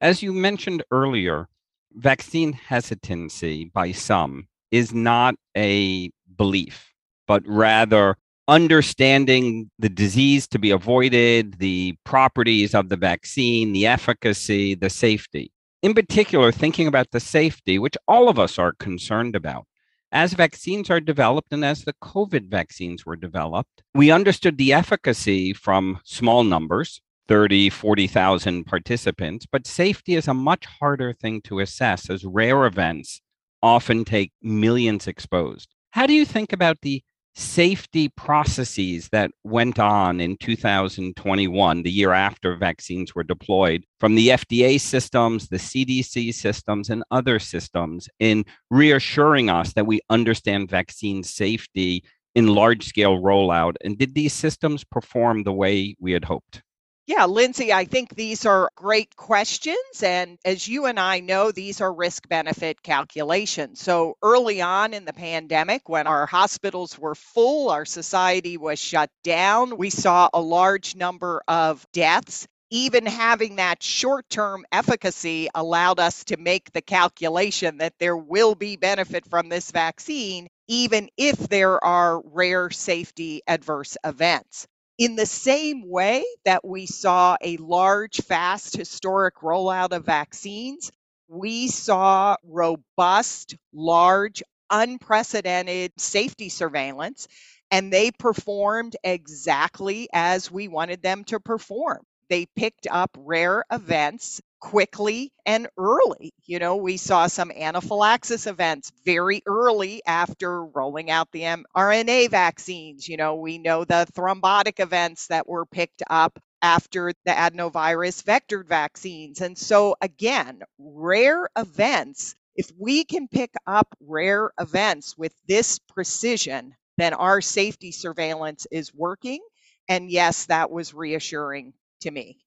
As 0.00 0.22
you 0.22 0.32
mentioned 0.32 0.84
earlier, 0.90 1.48
vaccine 1.96 2.52
hesitancy 2.52 3.70
by 3.72 3.92
some 3.92 4.46
is 4.70 4.92
not 4.92 5.34
a 5.56 6.10
belief, 6.36 6.92
but 7.26 7.42
rather 7.46 8.16
understanding 8.48 9.70
the 9.78 9.88
disease 9.88 10.46
to 10.46 10.58
be 10.58 10.70
avoided, 10.70 11.58
the 11.58 11.94
properties 12.04 12.74
of 12.74 12.88
the 12.88 12.96
vaccine, 12.96 13.72
the 13.72 13.86
efficacy, 13.86 14.74
the 14.74 14.90
safety 14.90 15.50
in 15.86 15.94
particular, 15.94 16.50
thinking 16.50 16.88
about 16.88 17.12
the 17.12 17.20
safety, 17.20 17.78
which 17.78 17.96
all 18.08 18.28
of 18.28 18.40
us 18.40 18.58
are 18.58 18.72
concerned 18.72 19.36
about. 19.36 19.66
As 20.10 20.32
vaccines 20.32 20.90
are 20.90 21.00
developed 21.00 21.52
and 21.52 21.64
as 21.64 21.84
the 21.84 21.92
COVID 22.02 22.48
vaccines 22.48 23.06
were 23.06 23.14
developed, 23.14 23.84
we 23.94 24.10
understood 24.10 24.58
the 24.58 24.72
efficacy 24.72 25.52
from 25.52 26.00
small 26.04 26.42
numbers, 26.42 27.00
30, 27.28 27.70
40,000 27.70 28.64
participants, 28.64 29.46
but 29.50 29.66
safety 29.66 30.14
is 30.14 30.28
a 30.28 30.34
much 30.34 30.64
harder 30.66 31.12
thing 31.12 31.40
to 31.42 31.60
assess 31.60 32.08
as 32.10 32.24
rare 32.24 32.66
events 32.66 33.20
often 33.62 34.04
take 34.04 34.32
millions 34.42 35.06
exposed. 35.06 35.74
How 35.90 36.06
do 36.06 36.12
you 36.12 36.24
think 36.24 36.52
about 36.52 36.80
the 36.82 37.02
safety 37.34 38.08
processes 38.08 39.10
that 39.10 39.30
went 39.44 39.78
on 39.78 40.20
in 40.20 40.36
2021, 40.38 41.82
the 41.82 41.90
year 41.90 42.12
after 42.12 42.56
vaccines 42.56 43.14
were 43.14 43.22
deployed, 43.22 43.84
from 44.00 44.14
the 44.14 44.28
FDA 44.28 44.80
systems, 44.80 45.48
the 45.48 45.58
CDC 45.58 46.32
systems, 46.32 46.88
and 46.88 47.04
other 47.10 47.38
systems 47.38 48.08
in 48.18 48.44
reassuring 48.70 49.50
us 49.50 49.74
that 49.74 49.86
we 49.86 50.00
understand 50.08 50.70
vaccine 50.70 51.22
safety 51.22 52.02
in 52.34 52.46
large 52.48 52.86
scale 52.86 53.18
rollout? 53.18 53.74
And 53.84 53.98
did 53.98 54.14
these 54.14 54.32
systems 54.32 54.82
perform 54.84 55.42
the 55.42 55.52
way 55.52 55.94
we 56.00 56.12
had 56.12 56.24
hoped? 56.24 56.62
Yeah, 57.06 57.26
Lindsay, 57.26 57.72
I 57.72 57.84
think 57.84 58.14
these 58.16 58.46
are 58.46 58.70
great 58.76 59.14
questions. 59.16 60.02
And 60.02 60.38
as 60.44 60.66
you 60.66 60.86
and 60.86 60.98
I 60.98 61.20
know, 61.20 61.52
these 61.52 61.80
are 61.80 61.92
risk 61.92 62.28
benefit 62.28 62.82
calculations. 62.82 63.80
So 63.80 64.16
early 64.22 64.60
on 64.60 64.92
in 64.92 65.04
the 65.04 65.12
pandemic, 65.12 65.88
when 65.88 66.08
our 66.08 66.26
hospitals 66.26 66.98
were 66.98 67.14
full, 67.14 67.70
our 67.70 67.84
society 67.84 68.56
was 68.56 68.80
shut 68.80 69.10
down, 69.22 69.76
we 69.76 69.90
saw 69.90 70.28
a 70.34 70.40
large 70.40 70.96
number 70.96 71.42
of 71.48 71.86
deaths. 71.92 72.46
Even 72.70 73.06
having 73.06 73.56
that 73.56 73.82
short 73.82 74.28
term 74.28 74.64
efficacy 74.72 75.48
allowed 75.54 76.00
us 76.00 76.24
to 76.24 76.36
make 76.36 76.72
the 76.72 76.82
calculation 76.82 77.78
that 77.78 77.94
there 78.00 78.16
will 78.16 78.56
be 78.56 78.76
benefit 78.76 79.24
from 79.30 79.48
this 79.48 79.70
vaccine, 79.70 80.48
even 80.66 81.08
if 81.16 81.36
there 81.48 81.82
are 81.84 82.20
rare 82.24 82.70
safety 82.70 83.42
adverse 83.46 83.96
events. 84.04 84.66
In 84.98 85.16
the 85.16 85.26
same 85.26 85.88
way 85.88 86.24
that 86.46 86.64
we 86.64 86.86
saw 86.86 87.36
a 87.42 87.58
large, 87.58 88.22
fast, 88.22 88.76
historic 88.76 89.36
rollout 89.36 89.92
of 89.92 90.06
vaccines, 90.06 90.90
we 91.28 91.68
saw 91.68 92.36
robust, 92.44 93.56
large, 93.74 94.42
unprecedented 94.70 95.92
safety 95.98 96.48
surveillance, 96.48 97.28
and 97.70 97.92
they 97.92 98.10
performed 98.10 98.96
exactly 99.04 100.08
as 100.14 100.50
we 100.50 100.68
wanted 100.68 101.02
them 101.02 101.24
to 101.24 101.40
perform. 101.40 102.00
They 102.30 102.46
picked 102.56 102.86
up 102.90 103.10
rare 103.18 103.64
events 103.70 104.40
quickly 104.60 105.32
and 105.44 105.68
early. 105.78 106.32
You 106.46 106.58
know, 106.58 106.76
we 106.76 106.96
saw 106.96 107.26
some 107.26 107.50
anaphylaxis 107.50 108.46
events 108.46 108.92
very 109.04 109.42
early 109.46 110.02
after 110.06 110.64
rolling 110.64 111.10
out 111.10 111.30
the 111.32 111.42
mRNA 111.42 112.30
vaccines. 112.30 113.08
You 113.08 113.16
know, 113.16 113.36
we 113.36 113.58
know 113.58 113.84
the 113.84 114.06
thrombotic 114.14 114.80
events 114.80 115.28
that 115.28 115.48
were 115.48 115.66
picked 115.66 116.02
up 116.08 116.38
after 116.62 117.12
the 117.24 117.32
adenovirus 117.32 118.22
vector 118.24 118.64
vaccines. 118.64 119.40
And 119.40 119.56
so, 119.56 119.96
again, 120.00 120.60
rare 120.78 121.48
events, 121.56 122.34
if 122.56 122.70
we 122.78 123.04
can 123.04 123.28
pick 123.28 123.54
up 123.66 123.94
rare 124.00 124.50
events 124.58 125.16
with 125.16 125.34
this 125.46 125.78
precision, 125.78 126.74
then 126.96 127.12
our 127.14 127.40
safety 127.40 127.92
surveillance 127.92 128.66
is 128.70 128.94
working. 128.94 129.40
And 129.88 130.10
yes, 130.10 130.46
that 130.46 130.70
was 130.70 130.94
reassuring 130.94 131.74
to 132.00 132.10
me. 132.10 132.45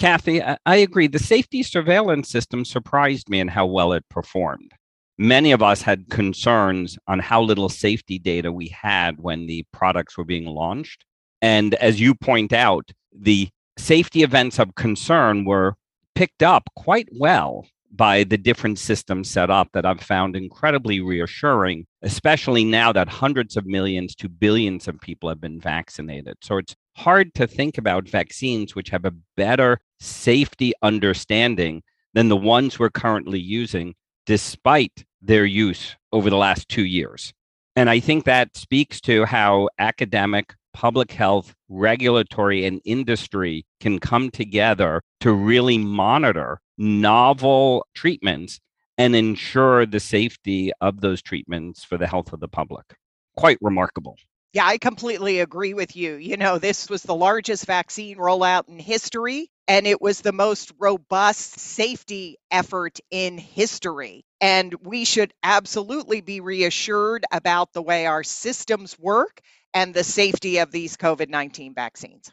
Kathy, 0.00 0.42
I 0.42 0.76
agree. 0.76 1.06
The 1.06 1.18
safety 1.20 1.62
surveillance 1.62 2.28
system 2.28 2.64
surprised 2.64 3.28
me 3.28 3.38
in 3.38 3.48
how 3.48 3.66
well 3.66 3.92
it 3.92 4.08
performed. 4.08 4.72
many 5.20 5.52
of 5.52 5.62
us 5.62 5.82
had 5.82 6.08
concerns 6.08 6.98
on 7.06 7.18
how 7.18 7.42
little 7.42 7.68
safety 7.68 8.18
data 8.18 8.50
we 8.50 8.68
had 8.68 9.20
when 9.20 9.46
the 9.46 9.64
products 9.70 10.16
were 10.16 10.24
being 10.24 10.46
launched. 10.46 11.04
And 11.42 11.74
as 11.74 12.00
you 12.00 12.14
point 12.14 12.54
out, 12.54 12.90
the 13.12 13.50
safety 13.76 14.22
events 14.22 14.58
of 14.58 14.74
concern 14.76 15.44
were 15.44 15.74
picked 16.14 16.42
up 16.42 16.70
quite 16.74 17.08
well 17.12 17.66
by 17.92 18.24
the 18.24 18.38
different 18.38 18.78
systems 18.78 19.28
set 19.28 19.50
up 19.50 19.68
that 19.74 19.84
I've 19.84 20.00
found 20.00 20.36
incredibly 20.36 21.00
reassuring, 21.00 21.86
especially 22.02 22.64
now 22.64 22.90
that 22.92 23.08
hundreds 23.08 23.58
of 23.58 23.66
millions 23.66 24.14
to 24.16 24.28
billions 24.28 24.88
of 24.88 25.00
people 25.00 25.28
have 25.28 25.40
been 25.40 25.60
vaccinated. 25.60 26.36
So 26.40 26.56
it's 26.56 26.74
hard 26.96 27.34
to 27.34 27.46
think 27.46 27.78
about 27.78 28.08
vaccines 28.08 28.74
which 28.74 28.90
have 28.90 29.04
a 29.04 29.14
better 29.36 29.78
safety 30.00 30.72
understanding 30.82 31.82
than 32.14 32.28
the 32.28 32.36
ones 32.36 32.78
we're 32.78 32.90
currently 32.90 33.38
using, 33.38 33.94
despite 34.26 35.04
their 35.22 35.44
use 35.44 35.96
over 36.12 36.30
the 36.30 36.36
last 36.36 36.68
two 36.68 36.84
years. 36.84 37.32
And 37.76 37.88
I 37.88 38.00
think 38.00 38.24
that 38.24 38.56
speaks 38.56 39.00
to 39.02 39.24
how 39.24 39.68
academic, 39.78 40.54
public 40.72 41.12
health, 41.12 41.54
regulatory, 41.68 42.64
and 42.64 42.80
industry 42.84 43.64
can 43.80 43.98
come 43.98 44.30
together 44.30 45.02
to 45.20 45.32
really 45.32 45.78
monitor 45.78 46.60
novel 46.76 47.86
treatments 47.94 48.60
and 48.98 49.14
ensure 49.14 49.86
the 49.86 50.00
safety 50.00 50.72
of 50.80 51.00
those 51.00 51.22
treatments 51.22 51.84
for 51.84 51.96
the 51.96 52.06
health 52.06 52.32
of 52.32 52.40
the 52.40 52.48
public. 52.48 52.96
Quite 53.36 53.58
remarkable. 53.60 54.16
Yeah, 54.52 54.66
I 54.66 54.78
completely 54.78 55.38
agree 55.38 55.74
with 55.74 55.94
you. 55.94 56.16
You 56.16 56.36
know, 56.36 56.58
this 56.58 56.90
was 56.90 57.04
the 57.04 57.14
largest 57.14 57.66
vaccine 57.66 58.16
rollout 58.16 58.68
in 58.68 58.80
history, 58.80 59.48
and 59.68 59.86
it 59.86 60.02
was 60.02 60.22
the 60.22 60.32
most 60.32 60.72
robust 60.80 61.60
safety 61.60 62.36
effort 62.50 62.98
in 63.12 63.38
history. 63.38 64.24
And 64.40 64.74
we 64.82 65.04
should 65.04 65.32
absolutely 65.44 66.20
be 66.20 66.40
reassured 66.40 67.24
about 67.30 67.72
the 67.72 67.82
way 67.82 68.06
our 68.06 68.24
systems 68.24 68.98
work 68.98 69.40
and 69.72 69.94
the 69.94 70.02
safety 70.02 70.58
of 70.58 70.72
these 70.72 70.96
COVID 70.96 71.28
19 71.28 71.72
vaccines. 71.72 72.32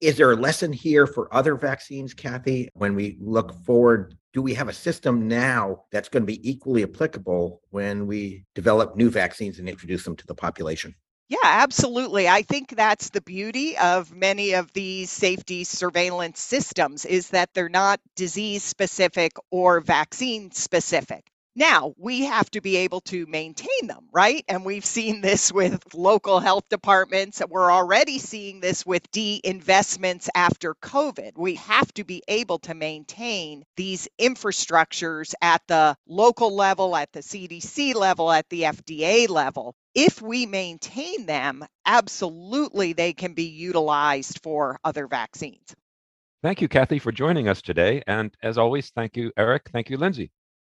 Is 0.00 0.16
there 0.16 0.30
a 0.30 0.36
lesson 0.36 0.72
here 0.72 1.08
for 1.08 1.34
other 1.34 1.56
vaccines, 1.56 2.14
Kathy? 2.14 2.68
When 2.74 2.94
we 2.94 3.18
look 3.20 3.52
forward, 3.64 4.16
do 4.32 4.40
we 4.40 4.54
have 4.54 4.68
a 4.68 4.72
system 4.72 5.26
now 5.26 5.86
that's 5.90 6.08
going 6.08 6.22
to 6.22 6.26
be 6.26 6.48
equally 6.48 6.84
applicable 6.84 7.62
when 7.70 8.06
we 8.06 8.44
develop 8.54 8.94
new 8.94 9.10
vaccines 9.10 9.58
and 9.58 9.68
introduce 9.68 10.04
them 10.04 10.14
to 10.14 10.26
the 10.26 10.36
population? 10.36 10.94
Yeah, 11.28 11.38
absolutely. 11.42 12.28
I 12.28 12.42
think 12.42 12.70
that's 12.76 13.10
the 13.10 13.20
beauty 13.20 13.76
of 13.76 14.12
many 14.14 14.52
of 14.54 14.72
these 14.72 15.10
safety 15.10 15.64
surveillance 15.64 16.40
systems 16.40 17.04
is 17.04 17.30
that 17.30 17.52
they're 17.54 17.68
not 17.68 18.00
disease 18.16 18.62
specific 18.62 19.32
or 19.50 19.80
vaccine 19.80 20.50
specific. 20.50 21.30
Now, 21.58 21.92
we 21.98 22.26
have 22.26 22.48
to 22.52 22.60
be 22.60 22.76
able 22.76 23.00
to 23.00 23.26
maintain 23.26 23.88
them, 23.88 24.06
right? 24.12 24.44
And 24.46 24.64
we've 24.64 24.84
seen 24.84 25.20
this 25.20 25.50
with 25.52 25.92
local 25.92 26.38
health 26.38 26.62
departments. 26.70 27.42
We're 27.48 27.72
already 27.72 28.20
seeing 28.20 28.60
this 28.60 28.86
with 28.86 29.10
de 29.10 29.40
investments 29.42 30.30
after 30.36 30.76
COVID. 30.76 31.32
We 31.36 31.56
have 31.56 31.92
to 31.94 32.04
be 32.04 32.22
able 32.28 32.60
to 32.60 32.74
maintain 32.74 33.64
these 33.76 34.06
infrastructures 34.20 35.34
at 35.42 35.60
the 35.66 35.96
local 36.06 36.54
level, 36.54 36.94
at 36.94 37.10
the 37.10 37.22
CDC 37.22 37.96
level, 37.96 38.30
at 38.30 38.48
the 38.50 38.62
FDA 38.62 39.28
level. 39.28 39.74
If 39.96 40.22
we 40.22 40.46
maintain 40.46 41.26
them, 41.26 41.66
absolutely 41.84 42.92
they 42.92 43.14
can 43.14 43.34
be 43.34 43.46
utilized 43.48 44.44
for 44.44 44.78
other 44.84 45.08
vaccines. 45.08 45.74
Thank 46.40 46.60
you, 46.60 46.68
Kathy, 46.68 47.00
for 47.00 47.10
joining 47.10 47.48
us 47.48 47.62
today. 47.62 48.04
And 48.06 48.32
as 48.44 48.58
always, 48.58 48.90
thank 48.90 49.16
you, 49.16 49.32
Eric. 49.36 49.70
Thank 49.72 49.90
you, 49.90 49.96
Lindsay. 49.96 50.30